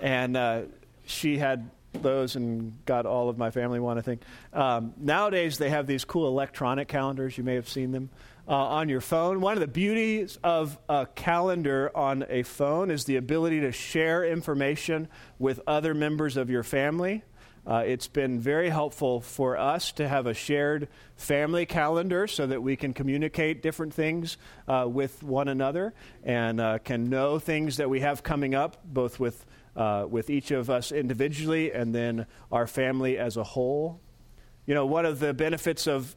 and 0.00 0.36
uh, 0.36 0.62
she 1.04 1.38
had 1.38 1.70
those 1.92 2.36
and 2.36 2.84
got 2.84 3.06
all 3.06 3.28
of 3.28 3.38
my 3.38 3.50
family 3.50 3.80
one, 3.80 3.98
I 3.98 4.00
think. 4.00 4.22
Um, 4.52 4.94
nowadays, 4.96 5.58
they 5.58 5.70
have 5.70 5.86
these 5.86 6.04
cool 6.04 6.26
electronic 6.28 6.88
calendars. 6.88 7.36
You 7.36 7.44
may 7.44 7.54
have 7.54 7.68
seen 7.68 7.92
them 7.92 8.10
uh, 8.48 8.52
on 8.52 8.88
your 8.88 9.00
phone. 9.00 9.40
One 9.40 9.54
of 9.54 9.60
the 9.60 9.68
beauties 9.68 10.38
of 10.42 10.78
a 10.88 11.06
calendar 11.14 11.90
on 11.94 12.24
a 12.28 12.42
phone 12.42 12.90
is 12.90 13.04
the 13.04 13.16
ability 13.16 13.60
to 13.60 13.72
share 13.72 14.24
information 14.24 15.08
with 15.38 15.60
other 15.66 15.94
members 15.94 16.36
of 16.36 16.48
your 16.48 16.62
family. 16.62 17.22
Uh, 17.68 17.82
it's 17.86 18.08
been 18.08 18.40
very 18.40 18.70
helpful 18.70 19.20
for 19.20 19.58
us 19.58 19.92
to 19.92 20.08
have 20.08 20.26
a 20.26 20.32
shared 20.32 20.88
family 21.16 21.66
calendar 21.66 22.26
so 22.26 22.46
that 22.46 22.62
we 22.62 22.76
can 22.76 22.94
communicate 22.94 23.60
different 23.60 23.92
things 23.92 24.38
uh, 24.66 24.86
with 24.88 25.22
one 25.22 25.48
another 25.48 25.92
and 26.24 26.62
uh, 26.62 26.78
can 26.78 27.10
know 27.10 27.38
things 27.38 27.76
that 27.76 27.90
we 27.90 28.00
have 28.00 28.22
coming 28.22 28.54
up, 28.54 28.78
both 28.86 29.20
with, 29.20 29.44
uh, 29.76 30.06
with 30.08 30.30
each 30.30 30.50
of 30.50 30.70
us 30.70 30.92
individually 30.92 31.70
and 31.70 31.94
then 31.94 32.26
our 32.50 32.66
family 32.66 33.18
as 33.18 33.36
a 33.36 33.44
whole. 33.44 34.00
You 34.64 34.72
know, 34.72 34.86
one 34.86 35.04
of 35.04 35.20
the 35.20 35.34
benefits 35.34 35.86
of, 35.86 36.16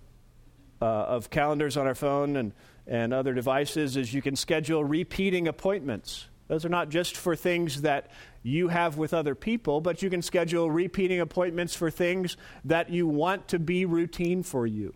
uh, 0.82 0.86
of 0.86 1.30
calendars 1.30 1.76
on 1.76 1.86
our 1.86 1.96
phone 1.96 2.38
and, 2.38 2.54
and 2.88 3.14
other 3.14 3.34
devices 3.34 3.98
is 3.98 4.14
you 4.14 4.22
can 4.22 4.38
schedule 4.38 4.86
repeating 4.86 5.50
appointments. 5.50 6.28
Those 6.48 6.66
are 6.66 6.70
not 6.70 6.90
just 6.90 7.16
for 7.16 7.36
things 7.36 7.82
that 7.84 8.12
you 8.44 8.70
have 8.70 8.98
with 8.98 9.14
other 9.14 9.36
people, 9.36 9.82
but 9.82 10.02
you 10.02 10.10
can 10.10 10.22
schedule 10.22 10.72
repeating 10.72 11.20
appointments 11.20 11.76
for 11.76 11.92
things 11.92 12.38
that 12.66 12.90
you 12.90 13.08
want 13.08 13.48
to 13.50 13.60
be 13.60 13.86
routine 13.86 14.44
for 14.44 14.66
you. 14.66 14.94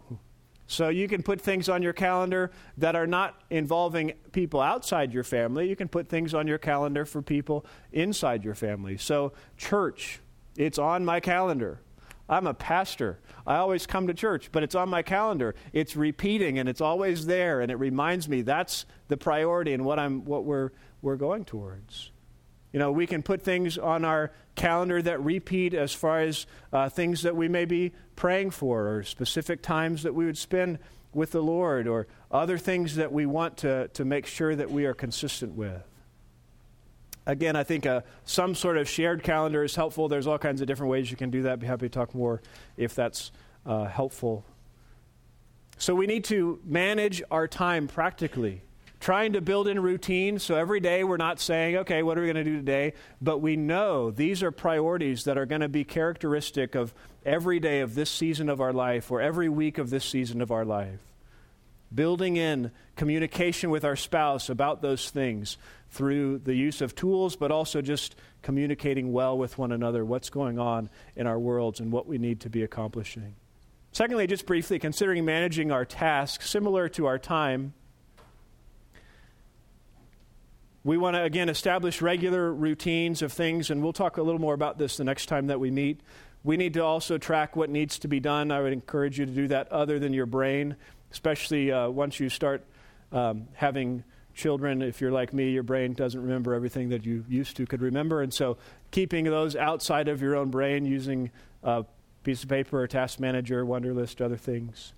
So 0.68 0.90
you 0.90 1.08
can 1.08 1.22
put 1.22 1.40
things 1.40 1.70
on 1.70 1.84
your 1.84 1.94
calendar 1.94 2.52
that 2.78 2.96
are 2.96 3.06
not 3.06 3.44
involving 3.52 4.14
people 4.32 4.60
outside 4.62 5.14
your 5.14 5.24
family. 5.24 5.70
You 5.70 5.76
can 5.76 5.88
put 5.88 6.10
things 6.10 6.34
on 6.34 6.48
your 6.48 6.58
calendar 6.58 7.06
for 7.06 7.22
people 7.22 7.66
inside 7.92 8.44
your 8.44 8.56
family. 8.56 8.98
So, 8.98 9.34
church, 9.58 10.20
it's 10.58 10.80
on 10.80 11.06
my 11.06 11.20
calendar. 11.20 11.82
I'm 12.28 12.48
a 12.48 12.56
pastor. 12.56 13.20
I 13.46 13.58
always 13.58 13.86
come 13.86 14.08
to 14.08 14.14
church, 14.14 14.50
but 14.52 14.64
it's 14.64 14.74
on 14.74 14.90
my 14.90 15.04
calendar. 15.04 15.54
It's 15.74 15.96
repeating 15.96 16.58
and 16.58 16.68
it's 16.68 16.82
always 16.82 17.28
there 17.28 17.62
and 17.62 17.72
it 17.72 17.76
reminds 17.76 18.28
me 18.28 18.42
that's 18.42 18.86
the 19.08 19.18
priority 19.18 19.74
and 19.74 19.86
what 19.86 20.00
I'm 20.00 20.26
what 20.26 20.46
we're 20.46 20.72
we're 21.04 21.18
going 21.18 21.46
towards. 21.46 22.10
You 22.76 22.80
know, 22.80 22.92
we 22.92 23.08
can 23.08 23.24
put 23.24 23.42
things 23.42 23.78
on 23.78 24.04
our 24.04 24.34
calendar 24.56 25.02
that 25.02 25.22
repeat 25.24 25.74
as 25.74 25.94
far 25.94 26.20
as 26.20 26.46
uh, 26.74 26.90
things 26.90 27.22
that 27.22 27.34
we 27.34 27.48
may 27.48 27.64
be 27.64 27.94
praying 28.18 28.50
for, 28.50 28.94
or 28.94 29.04
specific 29.04 29.62
times 29.62 30.04
that 30.04 30.14
we 30.14 30.26
would 30.26 30.38
spend 30.38 30.80
with 31.14 31.32
the 31.32 31.42
Lord, 31.42 31.88
or 31.88 32.06
other 32.30 32.58
things 32.58 32.96
that 32.96 33.14
we 33.14 33.26
want 33.26 33.56
to, 33.60 33.88
to 33.94 34.04
make 34.04 34.26
sure 34.26 34.54
that 34.54 34.70
we 34.70 34.86
are 34.88 34.94
consistent 34.94 35.54
with. 35.54 35.82
Again, 37.26 37.56
I 37.56 37.64
think 37.64 37.86
uh, 37.86 38.02
some 38.26 38.54
sort 38.54 38.76
of 38.76 38.90
shared 38.90 39.24
calendar 39.24 39.64
is 39.64 39.74
helpful. 39.78 40.10
There's 40.10 40.28
all 40.28 40.38
kinds 40.38 40.60
of 40.60 40.68
different 40.68 40.92
ways 40.92 41.10
you 41.10 41.16
can 41.16 41.30
do 41.30 41.44
that. 41.44 41.54
I'd 41.54 41.60
be 41.62 41.68
happy 41.68 41.88
to 41.88 41.94
talk 41.94 42.14
more 42.14 42.42
if 42.76 42.94
that's 42.94 43.32
uh, 43.66 43.86
helpful. 43.86 44.44
So 45.78 45.96
we 45.96 46.08
need 46.08 46.26
to 46.26 46.60
manage 46.66 47.24
our 47.32 47.48
time 47.48 47.88
practically 47.88 48.64
trying 49.06 49.34
to 49.34 49.40
build 49.40 49.68
in 49.68 49.80
routine. 49.80 50.40
So 50.40 50.56
every 50.56 50.80
day 50.80 51.04
we're 51.04 51.18
not 51.18 51.40
saying, 51.40 51.78
okay, 51.78 52.02
what 52.02 52.18
are 52.18 52.22
we 52.22 52.26
going 52.26 52.44
to 52.44 52.52
do 52.52 52.58
today? 52.58 52.94
But 53.22 53.38
we 53.38 53.56
know 53.56 54.10
these 54.10 54.42
are 54.42 54.50
priorities 54.50 55.26
that 55.26 55.38
are 55.38 55.46
going 55.46 55.62
to 55.62 55.70
be 55.70 55.84
characteristic 55.84 56.74
of 56.74 56.92
every 57.24 57.60
day 57.60 57.82
of 57.82 57.94
this 57.94 58.10
season 58.10 58.50
of 58.50 58.60
our 58.60 58.74
life 58.74 59.12
or 59.12 59.22
every 59.22 59.48
week 59.48 59.78
of 59.78 59.92
this 59.92 60.06
season 60.06 60.42
of 60.42 60.50
our 60.50 60.66
life. 60.66 60.98
Building 61.94 62.36
in 62.36 62.72
communication 62.96 63.70
with 63.70 63.86
our 63.86 63.96
spouse 63.96 64.50
about 64.50 64.82
those 64.82 65.12
things 65.12 65.58
through 65.92 66.40
the 66.40 66.56
use 66.56 66.82
of 66.82 66.96
tools, 66.96 67.36
but 67.36 67.52
also 67.52 67.84
just 67.84 68.16
communicating 68.42 69.14
well 69.14 69.38
with 69.38 69.60
one 69.60 69.72
another 69.72 70.04
what's 70.04 70.32
going 70.32 70.58
on 70.58 70.90
in 71.16 71.28
our 71.28 71.38
worlds 71.38 71.80
and 71.80 71.92
what 71.92 72.08
we 72.08 72.18
need 72.18 72.40
to 72.40 72.50
be 72.50 72.64
accomplishing. 72.64 73.36
Secondly, 73.92 74.26
just 74.26 74.48
briefly, 74.48 74.80
considering 74.80 75.26
managing 75.26 75.72
our 75.72 75.86
tasks 75.86 76.50
similar 76.50 76.90
to 76.90 77.06
our 77.06 77.20
time 77.20 77.76
we 80.86 80.98
want 80.98 81.16
to, 81.16 81.24
again, 81.24 81.50
establish 81.50 82.00
regular 82.00 82.54
routines 82.54 83.24
of 83.24 83.34
things, 83.34 83.72
and 83.72 83.82
we'll 83.82 83.92
talk 83.92 84.18
a 84.18 84.22
little 84.22 84.40
more 84.40 84.54
about 84.54 84.78
this 84.78 84.98
the 84.98 85.04
next 85.04 85.26
time 85.26 85.48
that 85.48 85.60
we 85.60 85.72
meet. 85.72 86.00
We 86.44 86.58
need 86.58 86.76
to 86.76 86.84
also 86.84 87.18
track 87.18 87.56
what 87.56 87.72
needs 87.72 87.98
to 88.00 88.08
be 88.08 88.20
done. 88.20 88.52
I 88.52 88.62
would 88.62 88.72
encourage 88.72 89.18
you 89.18 89.26
to 89.26 89.32
do 89.32 89.48
that 89.48 89.72
other 89.72 89.98
than 89.98 90.14
your 90.14 90.28
brain, 90.28 90.76
especially 91.12 91.72
uh, 91.72 91.90
once 91.90 92.20
you 92.20 92.30
start 92.30 92.64
um, 93.12 93.48
having 93.56 94.04
children. 94.36 94.84
If 94.84 95.02
you're 95.02 95.12
like 95.12 95.34
me, 95.34 95.50
your 95.50 95.64
brain 95.64 95.94
doesn't 95.94 96.22
remember 96.22 96.54
everything 96.54 96.90
that 96.90 97.04
you 97.04 97.26
used 97.28 97.58
to 97.58 97.66
could 97.66 97.82
remember. 97.82 98.22
And 98.22 98.32
so 98.32 98.58
keeping 98.92 99.26
those 99.26 99.56
outside 99.56 100.08
of 100.08 100.22
your 100.22 100.36
own 100.36 100.52
brain 100.52 100.86
using 100.86 101.32
a 101.64 101.84
piece 102.24 102.44
of 102.44 102.50
paper, 102.50 102.84
a 102.84 102.88
task 102.88 103.20
manager, 103.20 103.66
Wunderlist, 103.66 104.22
other 104.24 104.38
things. 104.38 104.94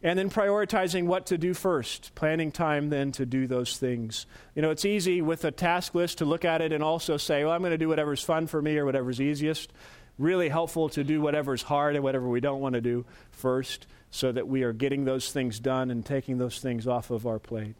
And 0.00 0.16
then 0.16 0.30
prioritizing 0.30 1.06
what 1.06 1.26
to 1.26 1.38
do 1.38 1.54
first, 1.54 2.14
planning 2.14 2.52
time 2.52 2.88
then 2.88 3.10
to 3.12 3.26
do 3.26 3.48
those 3.48 3.76
things. 3.78 4.26
You 4.54 4.62
know, 4.62 4.70
it's 4.70 4.84
easy 4.84 5.22
with 5.22 5.44
a 5.44 5.50
task 5.50 5.94
list 5.94 6.18
to 6.18 6.24
look 6.24 6.44
at 6.44 6.60
it 6.60 6.72
and 6.72 6.84
also 6.84 7.16
say, 7.16 7.44
well, 7.44 7.52
I'm 7.52 7.62
going 7.62 7.72
to 7.72 7.78
do 7.78 7.88
whatever's 7.88 8.22
fun 8.22 8.46
for 8.46 8.62
me 8.62 8.78
or 8.78 8.84
whatever's 8.84 9.20
easiest. 9.20 9.72
Really 10.16 10.48
helpful 10.48 10.88
to 10.90 11.02
do 11.02 11.20
whatever's 11.20 11.62
hard 11.62 11.96
and 11.96 12.04
whatever 12.04 12.28
we 12.28 12.40
don't 12.40 12.60
want 12.60 12.74
to 12.74 12.80
do 12.80 13.06
first 13.32 13.88
so 14.12 14.30
that 14.30 14.46
we 14.46 14.62
are 14.62 14.72
getting 14.72 15.04
those 15.04 15.32
things 15.32 15.58
done 15.58 15.90
and 15.90 16.06
taking 16.06 16.38
those 16.38 16.60
things 16.60 16.86
off 16.86 17.10
of 17.10 17.26
our 17.26 17.40
plate. 17.40 17.76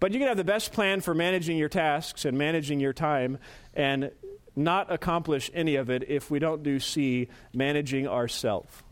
But 0.00 0.12
you 0.12 0.18
can 0.18 0.28
have 0.28 0.36
the 0.36 0.44
best 0.44 0.72
plan 0.72 1.00
for 1.00 1.14
managing 1.14 1.56
your 1.56 1.68
tasks 1.68 2.26
and 2.26 2.36
managing 2.36 2.78
your 2.78 2.92
time 2.92 3.38
and 3.72 4.10
not 4.54 4.92
accomplish 4.92 5.50
any 5.54 5.76
of 5.76 5.88
it 5.88 6.04
if 6.08 6.30
we 6.30 6.38
don't 6.38 6.62
do 6.62 6.78
C, 6.78 7.28
managing 7.54 8.06
ourself 8.06 8.84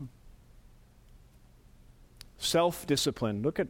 self 2.43 2.85
discipline. 2.85 3.41
Look 3.41 3.59
at 3.59 3.67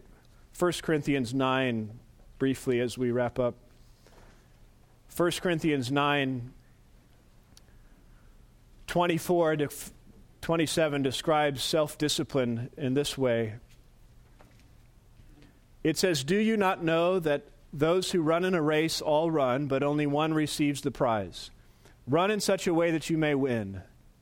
1 0.57 0.71
Corinthians 0.81 1.33
9 1.33 1.99
briefly 2.39 2.79
as 2.79 2.97
we 2.97 3.11
wrap 3.11 3.39
up. 3.39 3.55
1 5.15 5.31
Corinthians 5.41 5.91
9 5.91 6.53
24 8.87 9.55
to 9.55 9.69
27 10.41 11.01
describes 11.01 11.63
self 11.63 11.97
discipline 11.97 12.69
in 12.77 12.93
this 12.93 13.17
way 13.17 13.55
it 15.83 15.97
says, 15.97 16.23
Do 16.23 16.35
you 16.35 16.57
not 16.57 16.83
know 16.83 17.19
that 17.19 17.43
those 17.73 18.11
who 18.11 18.21
run 18.21 18.45
in 18.45 18.53
a 18.53 18.61
race 18.61 19.01
all 19.01 19.31
run, 19.31 19.67
but 19.67 19.83
only 19.83 20.05
one 20.05 20.33
receives 20.33 20.81
the 20.81 20.91
prize? 20.91 21.49
Run 22.07 22.31
in 22.31 22.39
such 22.39 22.67
a 22.67 22.73
way 22.73 22.91
that 22.91 23.09
you 23.09 23.17
may 23.17 23.35
win. 23.35 23.81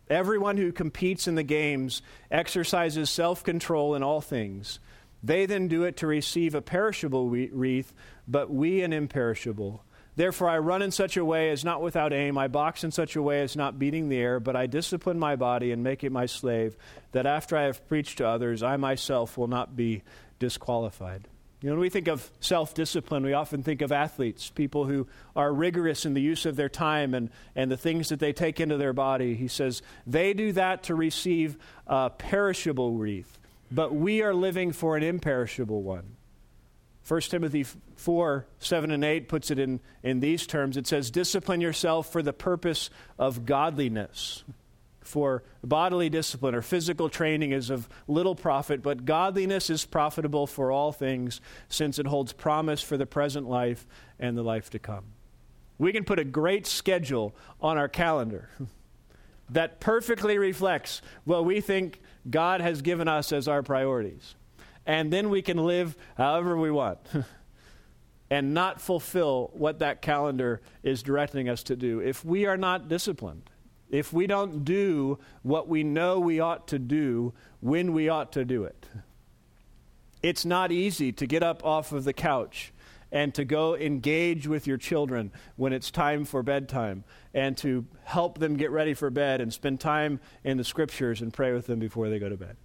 Everyone 0.09 0.57
who 0.57 0.71
competes 0.71 1.27
in 1.27 1.35
the 1.35 1.43
games 1.43 2.01
exercises 2.31 3.09
self 3.09 3.43
control 3.43 3.93
in 3.95 4.03
all 4.03 4.21
things. 4.21 4.79
They 5.21 5.45
then 5.45 5.67
do 5.67 5.83
it 5.83 5.97
to 5.97 6.07
receive 6.07 6.55
a 6.55 6.61
perishable 6.61 7.29
wreath, 7.29 7.93
but 8.27 8.49
we 8.49 8.81
an 8.81 8.93
imperishable. 8.93 9.83
Therefore, 10.15 10.49
I 10.49 10.57
run 10.57 10.81
in 10.81 10.91
such 10.91 11.15
a 11.15 11.23
way 11.23 11.49
as 11.49 11.63
not 11.63 11.81
without 11.81 12.11
aim. 12.11 12.37
I 12.37 12.47
box 12.47 12.83
in 12.83 12.91
such 12.91 13.15
a 13.15 13.21
way 13.21 13.41
as 13.41 13.55
not 13.55 13.79
beating 13.79 14.09
the 14.09 14.17
air, 14.17 14.39
but 14.39 14.55
I 14.55 14.65
discipline 14.65 15.19
my 15.19 15.35
body 15.35 15.71
and 15.71 15.83
make 15.83 16.03
it 16.03 16.11
my 16.11 16.25
slave, 16.25 16.75
that 17.11 17.25
after 17.25 17.55
I 17.55 17.63
have 17.63 17.87
preached 17.87 18.17
to 18.17 18.27
others, 18.27 18.63
I 18.63 18.77
myself 18.77 19.37
will 19.37 19.47
not 19.47 19.75
be 19.75 20.03
disqualified. 20.39 21.27
You 21.61 21.67
know, 21.67 21.75
when 21.75 21.81
we 21.81 21.89
think 21.89 22.07
of 22.07 22.31
self 22.39 22.73
discipline, 22.73 23.23
we 23.23 23.33
often 23.33 23.63
think 23.63 23.81
of 23.81 23.91
athletes, 23.91 24.49
people 24.49 24.85
who 24.85 25.07
are 25.35 25.53
rigorous 25.53 26.05
in 26.05 26.13
the 26.13 26.21
use 26.21 26.45
of 26.45 26.55
their 26.55 26.69
time 26.69 27.13
and, 27.13 27.29
and 27.53 27.69
the 27.69 27.77
things 27.77 28.09
that 28.09 28.19
they 28.19 28.31
take 28.31 28.61
into 28.61 28.77
their 28.77 28.93
body. 28.93 29.35
He 29.35 29.49
says 29.49 29.81
they 30.07 30.33
do 30.33 30.53
that 30.53 30.83
to 30.83 30.95
receive 30.95 31.57
a 31.85 32.11
perishable 32.11 32.93
wreath, 32.93 33.39
but 33.69 33.93
we 33.93 34.21
are 34.21 34.33
living 34.33 34.71
for 34.71 34.95
an 34.95 35.03
imperishable 35.03 35.83
one. 35.83 36.15
1 37.05 37.21
Timothy 37.21 37.65
4 37.95 38.45
7 38.59 38.91
and 38.91 39.03
8 39.03 39.27
puts 39.27 39.51
it 39.51 39.59
in, 39.59 39.81
in 40.01 40.21
these 40.21 40.47
terms 40.47 40.77
it 40.77 40.87
says, 40.87 41.11
Discipline 41.11 41.59
yourself 41.59 42.09
for 42.09 42.21
the 42.21 42.31
purpose 42.31 42.89
of 43.17 43.45
godliness 43.45 44.45
for 45.09 45.43
bodily 45.63 46.07
discipline 46.07 46.53
or 46.53 46.61
physical 46.61 47.09
training 47.09 47.51
is 47.51 47.71
of 47.71 47.89
little 48.07 48.35
profit, 48.35 48.83
but 48.83 49.05
godliness 49.05 49.69
is 49.71 49.83
profitable 49.83 50.45
for 50.45 50.71
all 50.71 50.91
things, 50.91 51.41
since 51.67 51.97
it 51.97 52.05
holds 52.05 52.31
promise 52.31 52.81
for 52.81 52.95
the 52.95 53.07
present 53.07 53.49
life 53.49 53.87
and 54.19 54.37
the 54.37 54.43
life 54.43 54.69
to 54.69 54.79
come. 54.79 55.05
We 55.79 55.91
can 55.91 56.03
put 56.03 56.19
a 56.19 56.23
great 56.23 56.67
schedule 56.67 57.35
on 57.59 57.77
our 57.77 57.87
calendar 57.87 58.49
that 59.49 59.79
perfectly 59.79 60.37
reflects 60.37 61.01
what 61.23 61.43
we 61.43 61.59
think 61.59 61.99
God 62.29 62.61
has 62.61 62.83
given 62.83 63.07
us 63.07 63.31
as 63.31 63.47
our 63.47 63.63
priorities. 63.63 64.35
And 64.85 65.11
then 65.11 65.29
we 65.31 65.41
can 65.41 65.57
live 65.57 65.97
however 66.17 66.55
we 66.55 66.69
want. 66.69 66.99
and 68.29 68.53
not 68.53 68.79
fulfill 68.79 69.49
what 69.53 69.79
that 69.79 70.03
calendar 70.03 70.61
is 70.83 71.01
directing 71.01 71.49
us 71.49 71.63
to 71.63 71.75
do 71.75 71.99
if 71.99 72.23
we 72.23 72.45
are 72.45 72.57
not 72.57 72.87
disciplined 72.87 73.49
if 73.89 74.13
we 74.13 74.27
don't 74.27 74.63
do 74.63 75.19
what 75.41 75.67
we 75.67 75.83
know 75.83 76.19
we 76.19 76.39
ought 76.39 76.67
to 76.67 76.79
do 76.79 77.33
when 77.59 77.93
we 77.93 78.09
ought 78.09 78.31
to 78.33 78.45
do 78.45 78.63
it. 78.63 78.85
It's 80.21 80.45
not 80.45 80.71
easy 80.71 81.11
to 81.13 81.25
get 81.25 81.43
up 81.43 81.65
off 81.65 81.91
of 81.91 82.03
the 82.03 82.13
couch 82.13 82.73
and 83.11 83.33
to 83.33 83.43
go 83.43 83.75
engage 83.75 84.47
with 84.47 84.67
your 84.67 84.77
children 84.77 85.31
when 85.55 85.73
it's 85.73 85.89
time 85.89 86.25
for 86.25 86.43
bedtime 86.43 87.03
and 87.33 87.57
to 87.57 87.85
help 88.03 88.37
them 88.37 88.55
get 88.55 88.69
ready 88.69 88.93
for 88.93 89.09
bed 89.09 89.41
and 89.41 89.53
spend 89.53 89.79
time 89.79 90.19
in 90.43 90.57
the 90.57 90.63
scriptures 90.63 91.21
and 91.21 91.33
pray 91.33 91.53
with 91.53 91.65
them 91.65 91.79
before 91.79 92.09
they 92.09 92.19
go 92.19 92.29
to 92.29 92.37
bed. 92.37 92.55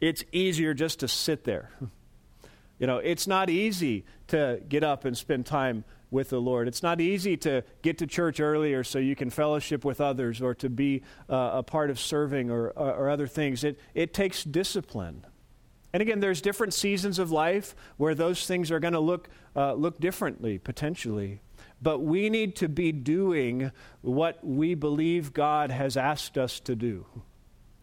It's 0.00 0.24
easier 0.32 0.74
just 0.74 1.00
to 1.00 1.08
sit 1.08 1.44
there. 1.44 1.70
You 2.82 2.88
know, 2.88 2.98
it's 2.98 3.28
not 3.28 3.48
easy 3.48 4.04
to 4.26 4.60
get 4.68 4.82
up 4.82 5.04
and 5.04 5.16
spend 5.16 5.46
time 5.46 5.84
with 6.10 6.30
the 6.30 6.40
Lord. 6.40 6.66
It's 6.66 6.82
not 6.82 7.00
easy 7.00 7.36
to 7.36 7.62
get 7.80 7.98
to 7.98 8.08
church 8.08 8.40
earlier 8.40 8.82
so 8.82 8.98
you 8.98 9.14
can 9.14 9.30
fellowship 9.30 9.84
with 9.84 10.00
others 10.00 10.42
or 10.42 10.52
to 10.56 10.68
be 10.68 11.04
uh, 11.30 11.50
a 11.54 11.62
part 11.62 11.90
of 11.90 12.00
serving 12.00 12.50
or, 12.50 12.70
or, 12.70 12.92
or 12.92 13.08
other 13.08 13.28
things. 13.28 13.62
It, 13.62 13.78
it 13.94 14.12
takes 14.12 14.42
discipline. 14.42 15.24
And 15.92 16.00
again, 16.00 16.18
there's 16.18 16.40
different 16.40 16.74
seasons 16.74 17.20
of 17.20 17.30
life 17.30 17.76
where 17.98 18.16
those 18.16 18.48
things 18.48 18.72
are 18.72 18.80
going 18.80 18.94
to 18.94 19.00
look, 19.00 19.28
uh, 19.54 19.74
look 19.74 20.00
differently, 20.00 20.58
potentially. 20.58 21.40
But 21.80 22.00
we 22.00 22.30
need 22.30 22.56
to 22.56 22.68
be 22.68 22.90
doing 22.90 23.70
what 24.00 24.44
we 24.44 24.74
believe 24.74 25.32
God 25.32 25.70
has 25.70 25.96
asked 25.96 26.36
us 26.36 26.58
to 26.58 26.74
do. 26.74 27.06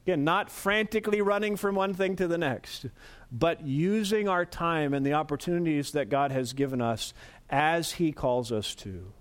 Again, 0.09 0.23
not 0.23 0.49
frantically 0.49 1.21
running 1.21 1.55
from 1.55 1.75
one 1.75 1.93
thing 1.93 2.15
to 2.15 2.27
the 2.27 2.39
next, 2.39 2.87
but 3.31 3.63
using 3.63 4.27
our 4.27 4.43
time 4.43 4.95
and 4.95 5.05
the 5.05 5.13
opportunities 5.13 5.91
that 5.91 6.09
God 6.09 6.31
has 6.31 6.53
given 6.53 6.81
us 6.81 7.13
as 7.47 7.91
He 7.91 8.11
calls 8.11 8.51
us 8.51 8.73
to. 8.73 9.13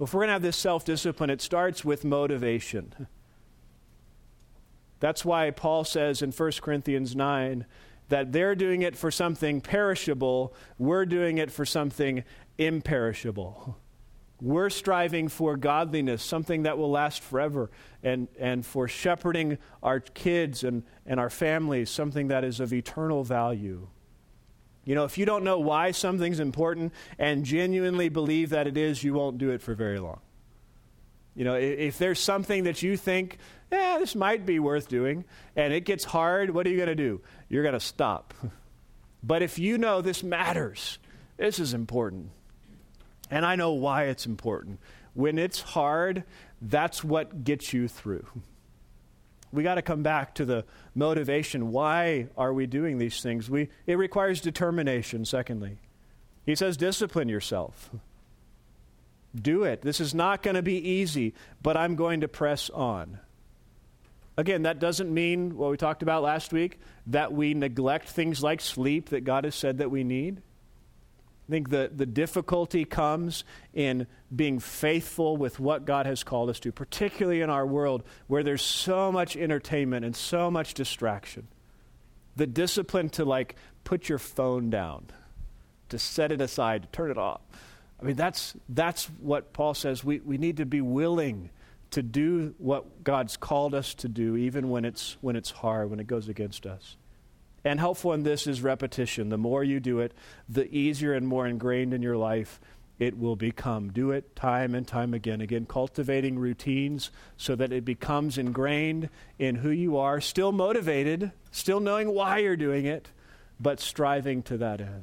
If 0.00 0.14
we're 0.14 0.20
going 0.20 0.28
to 0.28 0.32
have 0.32 0.40
this 0.40 0.56
self 0.56 0.86
discipline, 0.86 1.28
it 1.28 1.42
starts 1.42 1.84
with 1.84 2.02
motivation. 2.02 3.08
That's 5.00 5.22
why 5.22 5.50
Paul 5.50 5.84
says 5.84 6.22
in 6.22 6.32
1 6.32 6.52
Corinthians 6.62 7.14
9 7.14 7.66
that 8.08 8.32
they're 8.32 8.54
doing 8.54 8.80
it 8.80 8.96
for 8.96 9.10
something 9.10 9.60
perishable, 9.60 10.54
we're 10.78 11.04
doing 11.04 11.36
it 11.36 11.50
for 11.50 11.66
something 11.66 12.24
imperishable. 12.56 13.76
We're 14.40 14.68
striving 14.68 15.28
for 15.28 15.56
godliness, 15.56 16.22
something 16.22 16.64
that 16.64 16.76
will 16.76 16.90
last 16.90 17.22
forever, 17.22 17.70
and, 18.02 18.28
and 18.38 18.66
for 18.66 18.86
shepherding 18.86 19.56
our 19.82 20.00
kids 20.00 20.62
and, 20.62 20.82
and 21.06 21.18
our 21.18 21.30
families, 21.30 21.88
something 21.88 22.28
that 22.28 22.44
is 22.44 22.60
of 22.60 22.72
eternal 22.72 23.24
value. 23.24 23.88
You 24.84 24.94
know, 24.94 25.04
if 25.04 25.16
you 25.18 25.24
don't 25.26 25.42
know 25.42 25.58
why 25.58 25.90
something's 25.90 26.38
important 26.38 26.92
and 27.18 27.44
genuinely 27.44 28.08
believe 28.08 28.50
that 28.50 28.66
it 28.66 28.76
is, 28.76 29.02
you 29.02 29.14
won't 29.14 29.38
do 29.38 29.50
it 29.50 29.62
for 29.62 29.74
very 29.74 29.98
long. 29.98 30.20
You 31.34 31.44
know, 31.44 31.54
if, 31.54 31.78
if 31.78 31.98
there's 31.98 32.20
something 32.20 32.64
that 32.64 32.82
you 32.82 32.96
think, 32.96 33.38
yeah, 33.72 33.96
this 33.98 34.14
might 34.14 34.46
be 34.46 34.58
worth 34.58 34.88
doing, 34.88 35.24
and 35.56 35.72
it 35.72 35.84
gets 35.86 36.04
hard, 36.04 36.50
what 36.50 36.66
are 36.66 36.70
you 36.70 36.76
going 36.76 36.88
to 36.88 36.94
do? 36.94 37.20
You're 37.48 37.62
going 37.62 37.72
to 37.72 37.80
stop. 37.80 38.32
but 39.22 39.42
if 39.42 39.58
you 39.58 39.76
know 39.76 40.02
this 40.02 40.22
matters, 40.22 40.98
this 41.36 41.58
is 41.58 41.74
important, 41.74 42.30
and 43.30 43.44
I 43.44 43.56
know 43.56 43.72
why 43.72 44.04
it's 44.04 44.26
important, 44.26 44.78
when 45.14 45.38
it's 45.38 45.60
hard, 45.60 46.24
that's 46.60 47.02
what 47.02 47.44
gets 47.44 47.72
you 47.72 47.88
through 47.88 48.26
we 49.56 49.62
got 49.62 49.76
to 49.76 49.82
come 49.82 50.02
back 50.02 50.34
to 50.34 50.44
the 50.44 50.64
motivation. 50.94 51.72
Why 51.72 52.28
are 52.36 52.52
we 52.52 52.66
doing 52.66 52.98
these 52.98 53.22
things? 53.22 53.48
We, 53.48 53.68
it 53.86 53.96
requires 53.96 54.40
determination, 54.40 55.24
secondly. 55.24 55.78
He 56.44 56.54
says, 56.54 56.76
discipline 56.76 57.28
yourself. 57.28 57.90
Do 59.34 59.64
it. 59.64 59.82
This 59.82 60.00
is 60.00 60.14
not 60.14 60.42
going 60.42 60.54
to 60.54 60.62
be 60.62 60.76
easy, 60.76 61.34
but 61.62 61.76
I'm 61.76 61.96
going 61.96 62.20
to 62.20 62.28
press 62.28 62.70
on. 62.70 63.18
Again, 64.36 64.62
that 64.62 64.78
doesn't 64.78 65.12
mean 65.12 65.56
what 65.56 65.70
we 65.70 65.76
talked 65.76 66.02
about 66.02 66.22
last 66.22 66.52
week 66.52 66.78
that 67.06 67.32
we 67.32 67.54
neglect 67.54 68.08
things 68.08 68.42
like 68.42 68.60
sleep 68.60 69.08
that 69.08 69.24
God 69.24 69.44
has 69.44 69.54
said 69.54 69.78
that 69.78 69.90
we 69.90 70.04
need. 70.04 70.42
I 71.48 71.52
think 71.52 71.70
the, 71.70 71.90
the 71.94 72.06
difficulty 72.06 72.84
comes 72.84 73.44
in 73.72 74.08
being 74.34 74.58
faithful 74.58 75.36
with 75.36 75.60
what 75.60 75.84
God 75.84 76.06
has 76.06 76.24
called 76.24 76.50
us 76.50 76.58
to, 76.60 76.72
particularly 76.72 77.40
in 77.40 77.50
our 77.50 77.64
world 77.64 78.02
where 78.26 78.42
there's 78.42 78.62
so 78.62 79.12
much 79.12 79.36
entertainment 79.36 80.04
and 80.04 80.16
so 80.16 80.50
much 80.50 80.74
distraction. 80.74 81.46
The 82.34 82.48
discipline 82.48 83.10
to, 83.10 83.24
like, 83.24 83.54
put 83.84 84.08
your 84.08 84.18
phone 84.18 84.70
down, 84.70 85.06
to 85.90 85.98
set 85.98 86.32
it 86.32 86.40
aside, 86.40 86.82
to 86.82 86.88
turn 86.88 87.12
it 87.12 87.18
off. 87.18 87.40
I 88.00 88.04
mean, 88.04 88.16
that's, 88.16 88.54
that's 88.68 89.06
what 89.20 89.52
Paul 89.52 89.74
says. 89.74 90.02
We, 90.02 90.18
we 90.18 90.38
need 90.38 90.56
to 90.56 90.66
be 90.66 90.80
willing 90.80 91.50
to 91.92 92.02
do 92.02 92.54
what 92.58 93.04
God's 93.04 93.36
called 93.36 93.72
us 93.72 93.94
to 93.94 94.08
do, 94.08 94.36
even 94.36 94.68
when 94.68 94.84
it's, 94.84 95.16
when 95.20 95.36
it's 95.36 95.50
hard, 95.50 95.90
when 95.90 96.00
it 96.00 96.08
goes 96.08 96.28
against 96.28 96.66
us. 96.66 96.96
And 97.66 97.80
helpful 97.80 98.12
in 98.12 98.22
this 98.22 98.46
is 98.46 98.62
repetition. 98.62 99.28
The 99.28 99.36
more 99.36 99.64
you 99.64 99.80
do 99.80 99.98
it, 99.98 100.14
the 100.48 100.72
easier 100.72 101.12
and 101.14 101.26
more 101.26 101.48
ingrained 101.48 101.92
in 101.92 102.00
your 102.00 102.16
life 102.16 102.60
it 103.00 103.18
will 103.18 103.34
become. 103.34 103.90
Do 103.90 104.12
it 104.12 104.36
time 104.36 104.72
and 104.72 104.86
time 104.86 105.12
again. 105.12 105.40
Again, 105.40 105.66
cultivating 105.66 106.38
routines 106.38 107.10
so 107.36 107.56
that 107.56 107.72
it 107.72 107.84
becomes 107.84 108.38
ingrained 108.38 109.10
in 109.40 109.56
who 109.56 109.70
you 109.70 109.96
are, 109.96 110.20
still 110.20 110.52
motivated, 110.52 111.32
still 111.50 111.80
knowing 111.80 112.14
why 112.14 112.38
you're 112.38 112.56
doing 112.56 112.86
it, 112.86 113.10
but 113.58 113.80
striving 113.80 114.44
to 114.44 114.56
that 114.58 114.80
end. 114.80 115.02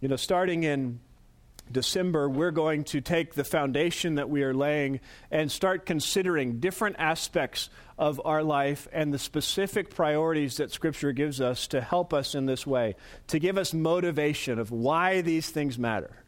You 0.00 0.08
know, 0.08 0.16
starting 0.16 0.64
in 0.64 1.00
December, 1.70 2.28
we're 2.28 2.50
going 2.50 2.84
to 2.84 3.00
take 3.00 3.34
the 3.34 3.44
foundation 3.44 4.16
that 4.16 4.28
we 4.28 4.42
are 4.42 4.54
laying 4.54 5.00
and 5.30 5.50
start 5.50 5.86
considering 5.86 6.60
different 6.60 6.96
aspects 6.98 7.70
of 7.98 8.20
our 8.24 8.42
life 8.42 8.86
and 8.92 9.12
the 9.12 9.18
specific 9.18 9.94
priorities 9.94 10.58
that 10.58 10.70
Scripture 10.70 11.12
gives 11.12 11.40
us 11.40 11.66
to 11.68 11.80
help 11.80 12.12
us 12.12 12.34
in 12.34 12.46
this 12.46 12.66
way, 12.66 12.94
to 13.28 13.38
give 13.38 13.56
us 13.56 13.72
motivation 13.72 14.58
of 14.58 14.70
why 14.70 15.20
these 15.20 15.50
things 15.50 15.78
matter, 15.78 16.24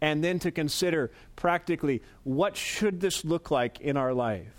and 0.00 0.22
then 0.22 0.38
to 0.40 0.50
consider 0.50 1.10
practically 1.36 2.02
what 2.24 2.56
should 2.56 3.00
this 3.00 3.24
look 3.24 3.50
like 3.50 3.80
in 3.80 3.96
our 3.96 4.12
life. 4.12 4.55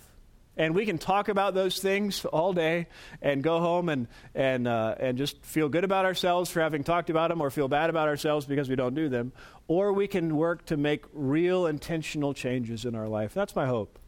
And 0.57 0.73
we 0.73 0.87
can 0.87 0.97
talk 0.97 1.29
about 1.29 1.53
those 1.53 1.77
things 1.79 2.25
all 2.25 2.51
day 2.51 2.87
and 3.21 3.43
go 3.43 3.59
home 3.59 3.89
and, 3.89 4.07
and, 4.33 4.67
uh, 4.67 4.95
and 4.99 5.15
just 5.15 5.45
feel 5.45 5.69
good 5.69 5.83
about 5.83 6.05
ourselves 6.05 6.49
for 6.49 6.61
having 6.61 6.83
talked 6.83 7.11
about 7.11 7.29
them 7.29 7.41
or 7.41 7.51
feel 7.51 7.67
bad 7.67 7.91
about 7.91 8.07
ourselves 8.07 8.47
because 8.47 8.67
we 8.67 8.75
don't 8.75 8.95
do 8.95 9.07
them. 9.07 9.33
Or 9.67 9.93
we 9.93 10.07
can 10.07 10.35
work 10.35 10.65
to 10.65 10.75
make 10.75 11.05
real 11.13 11.67
intentional 11.67 12.33
changes 12.33 12.85
in 12.85 12.95
our 12.95 13.07
life. 13.07 13.35
That's 13.35 13.55
my 13.55 13.67
hope. 13.67 13.99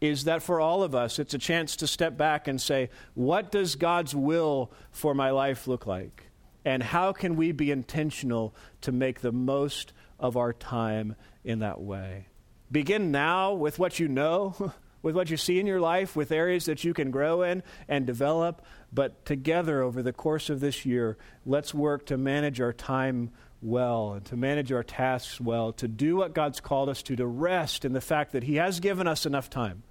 is 0.00 0.24
that 0.24 0.42
for 0.42 0.60
all 0.60 0.82
of 0.82 0.96
us, 0.96 1.20
it's 1.20 1.32
a 1.32 1.38
chance 1.38 1.76
to 1.76 1.86
step 1.86 2.16
back 2.16 2.48
and 2.48 2.60
say, 2.60 2.90
what 3.14 3.52
does 3.52 3.76
God's 3.76 4.16
will 4.16 4.72
for 4.90 5.14
my 5.14 5.30
life 5.30 5.68
look 5.68 5.86
like? 5.86 6.24
And 6.64 6.82
how 6.82 7.12
can 7.12 7.36
we 7.36 7.52
be 7.52 7.70
intentional 7.70 8.54
to 8.80 8.90
make 8.90 9.20
the 9.20 9.30
most 9.30 9.92
of 10.18 10.36
our 10.36 10.52
time 10.52 11.14
in 11.44 11.60
that 11.60 11.80
way? 11.80 12.26
Begin 12.70 13.12
now 13.12 13.52
with 13.54 13.78
what 13.78 14.00
you 14.00 14.08
know, 14.08 14.72
with 15.02 15.14
what 15.14 15.30
you 15.30 15.36
see 15.36 15.58
in 15.58 15.66
your 15.66 15.80
life, 15.80 16.16
with 16.16 16.32
areas 16.32 16.64
that 16.66 16.84
you 16.84 16.94
can 16.94 17.10
grow 17.10 17.42
in 17.42 17.62
and 17.88 18.06
develop. 18.06 18.62
But 18.92 19.24
together 19.24 19.82
over 19.82 20.02
the 20.02 20.12
course 20.12 20.48
of 20.48 20.60
this 20.60 20.86
year, 20.86 21.16
let's 21.44 21.74
work 21.74 22.06
to 22.06 22.16
manage 22.16 22.60
our 22.60 22.72
time 22.72 23.30
well 23.60 24.12
and 24.12 24.24
to 24.26 24.36
manage 24.36 24.72
our 24.72 24.82
tasks 24.82 25.40
well, 25.40 25.72
to 25.74 25.88
do 25.88 26.16
what 26.16 26.34
God's 26.34 26.60
called 26.60 26.88
us 26.88 27.02
to, 27.04 27.16
to 27.16 27.26
rest 27.26 27.84
in 27.84 27.92
the 27.92 28.00
fact 28.00 28.32
that 28.32 28.42
He 28.44 28.56
has 28.56 28.80
given 28.80 29.06
us 29.06 29.26
enough 29.26 29.50
time 29.50 29.82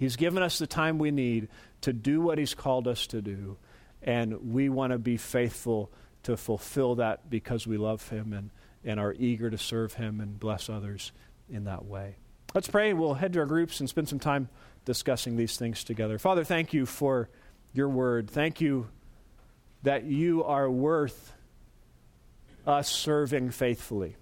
He's 0.00 0.16
given 0.16 0.42
us 0.42 0.58
the 0.58 0.66
time 0.66 0.98
we 0.98 1.10
need 1.10 1.48
to 1.82 1.92
do 1.92 2.22
what 2.22 2.38
He's 2.38 2.54
called 2.54 2.88
us 2.88 3.06
to 3.08 3.20
do. 3.20 3.58
And 4.02 4.50
we 4.50 4.70
want 4.70 4.94
to 4.94 4.98
be 4.98 5.18
faithful 5.18 5.90
to 6.22 6.38
fulfill 6.38 6.94
that 6.94 7.28
because 7.28 7.66
we 7.66 7.76
love 7.76 8.08
Him 8.08 8.32
and, 8.32 8.50
and 8.82 8.98
are 8.98 9.12
eager 9.12 9.50
to 9.50 9.58
serve 9.58 9.92
Him 9.92 10.22
and 10.22 10.40
bless 10.40 10.70
others 10.70 11.12
in 11.50 11.64
that 11.64 11.84
way. 11.84 12.16
Let's 12.54 12.68
pray. 12.68 12.92
We'll 12.92 13.14
head 13.14 13.32
to 13.34 13.40
our 13.40 13.46
groups 13.46 13.80
and 13.80 13.88
spend 13.88 14.08
some 14.08 14.18
time 14.18 14.48
discussing 14.84 15.36
these 15.36 15.56
things 15.56 15.84
together. 15.84 16.18
Father, 16.18 16.44
thank 16.44 16.72
you 16.72 16.84
for 16.86 17.28
your 17.72 17.88
word. 17.88 18.28
Thank 18.30 18.60
you 18.60 18.88
that 19.82 20.04
you 20.04 20.42
are 20.44 20.70
worth 20.70 21.32
us 22.66 22.90
serving 22.90 23.50
faithfully 23.50 24.16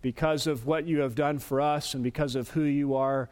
because 0.00 0.46
of 0.46 0.66
what 0.66 0.86
you 0.86 1.00
have 1.00 1.14
done 1.14 1.38
for 1.38 1.60
us 1.60 1.94
and 1.94 2.02
because 2.04 2.36
of 2.36 2.50
who 2.50 2.62
you 2.62 2.94
are 2.94 3.28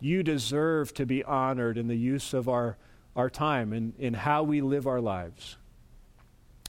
you 0.00 0.22
deserve 0.22 0.92
to 0.94 1.06
be 1.06 1.24
honored 1.24 1.78
in 1.78 1.88
the 1.88 1.96
use 1.96 2.34
of 2.34 2.48
our, 2.48 2.76
our 3.14 3.30
time 3.30 3.72
and 3.72 3.94
in 3.98 4.14
how 4.14 4.42
we 4.42 4.60
live 4.60 4.86
our 4.86 5.00
lives. 5.00 5.56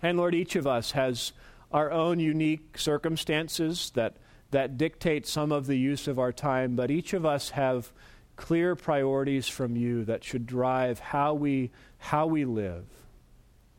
And 0.02 0.18
Lord, 0.18 0.36
each 0.36 0.56
of 0.56 0.66
us 0.66 0.92
has 0.92 1.34
our 1.72 1.92
own 1.92 2.20
unique 2.20 2.78
circumstances 2.78 3.92
that, 3.96 4.16
that 4.52 4.78
dictate 4.78 5.28
some 5.28 5.52
of 5.52 5.68
the 5.68 5.78
use 5.78 6.08
of 6.08 6.20
our 6.20 6.32
time, 6.32 6.76
but 6.76 6.92
each 6.92 7.14
of 7.14 7.26
us 7.26 7.52
have 7.52 7.92
clear 8.36 8.76
priorities 8.76 9.48
from 9.48 9.76
you 9.76 10.06
that 10.06 10.24
should 10.24 10.46
drive 10.46 11.00
how 11.00 11.34
we, 11.34 11.72
how 11.98 12.28
we 12.28 12.46
live, 12.46 12.86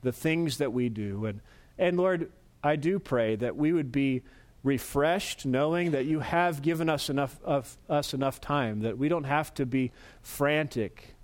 the 0.02 0.12
things 0.12 0.58
that 0.58 0.72
we 0.72 0.88
do. 0.88 1.24
And, 1.24 1.40
and 1.78 1.96
Lord, 1.96 2.30
I 2.62 2.76
do 2.76 2.98
pray 2.98 3.36
that 3.36 3.56
we 3.56 3.72
would 3.72 3.92
be 3.92 4.22
refreshed 4.62 5.46
knowing 5.46 5.92
that 5.92 6.04
you 6.04 6.20
have 6.20 6.62
given 6.62 6.90
us 6.90 7.08
enough 7.08 7.38
of 7.44 7.78
us 7.88 8.12
enough 8.12 8.40
time 8.40 8.80
that 8.80 8.98
we 8.98 9.08
don't 9.08 9.24
have 9.24 9.54
to 9.54 9.64
be 9.64 9.92
frantic 10.20 11.14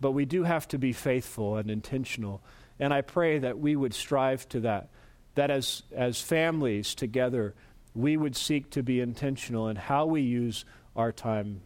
but 0.00 0.12
we 0.12 0.24
do 0.24 0.44
have 0.44 0.68
to 0.68 0.78
be 0.78 0.92
faithful 0.92 1.56
and 1.56 1.68
intentional 1.68 2.40
and 2.78 2.94
i 2.94 3.00
pray 3.00 3.38
that 3.38 3.58
we 3.58 3.74
would 3.74 3.92
strive 3.92 4.48
to 4.48 4.60
that 4.60 4.88
that 5.34 5.50
as 5.50 5.82
as 5.92 6.20
families 6.20 6.94
together 6.94 7.52
we 7.96 8.16
would 8.16 8.36
seek 8.36 8.70
to 8.70 8.82
be 8.82 9.00
intentional 9.00 9.68
in 9.68 9.76
how 9.76 10.06
we 10.06 10.20
use 10.20 10.64
our 10.94 11.12
time 11.12 11.60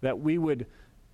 that 0.00 0.18
we 0.18 0.36
would 0.36 0.66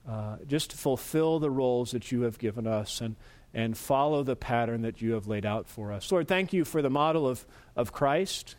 uh, 0.09 0.37
just 0.47 0.73
fulfill 0.73 1.39
the 1.39 1.51
roles 1.51 1.91
that 1.91 2.11
you 2.11 2.23
have 2.23 2.39
given 2.39 2.67
us 2.67 3.01
and 3.01 3.17
and 3.55 3.79
follow 3.79 4.23
the 4.23 4.37
pattern 4.37 4.83
that 4.83 5.01
you 5.01 5.13
have 5.13 5.27
laid 5.27 5.47
out 5.47 5.69
for 5.69 5.93
us 5.93 6.11
lord 6.13 6.29
thank 6.29 6.53
you 6.53 6.65
for 6.65 6.83
the 6.83 6.91
model 6.91 7.27
of 7.27 7.47
of 7.77 7.93
christ 7.93 8.57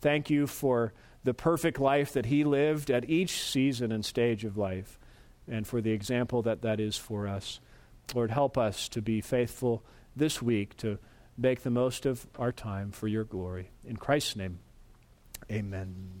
Thank 0.00 0.30
you 0.30 0.46
for 0.46 0.92
the 1.24 1.34
perfect 1.34 1.78
life 1.78 2.12
that 2.14 2.26
he 2.26 2.44
lived 2.44 2.90
at 2.90 3.08
each 3.08 3.42
season 3.42 3.92
and 3.92 4.04
stage 4.04 4.44
of 4.44 4.56
life, 4.56 4.98
and 5.46 5.66
for 5.66 5.80
the 5.80 5.90
example 5.90 6.42
that 6.42 6.62
that 6.62 6.80
is 6.80 6.96
for 6.96 7.28
us. 7.28 7.60
Lord, 8.14 8.30
help 8.30 8.56
us 8.56 8.88
to 8.90 9.02
be 9.02 9.20
faithful 9.20 9.84
this 10.16 10.40
week 10.40 10.76
to 10.78 10.98
make 11.36 11.62
the 11.62 11.70
most 11.70 12.06
of 12.06 12.26
our 12.38 12.52
time 12.52 12.90
for 12.90 13.08
your 13.08 13.24
glory. 13.24 13.70
In 13.84 13.96
Christ's 13.96 14.36
name, 14.36 14.60
amen. 15.50 16.19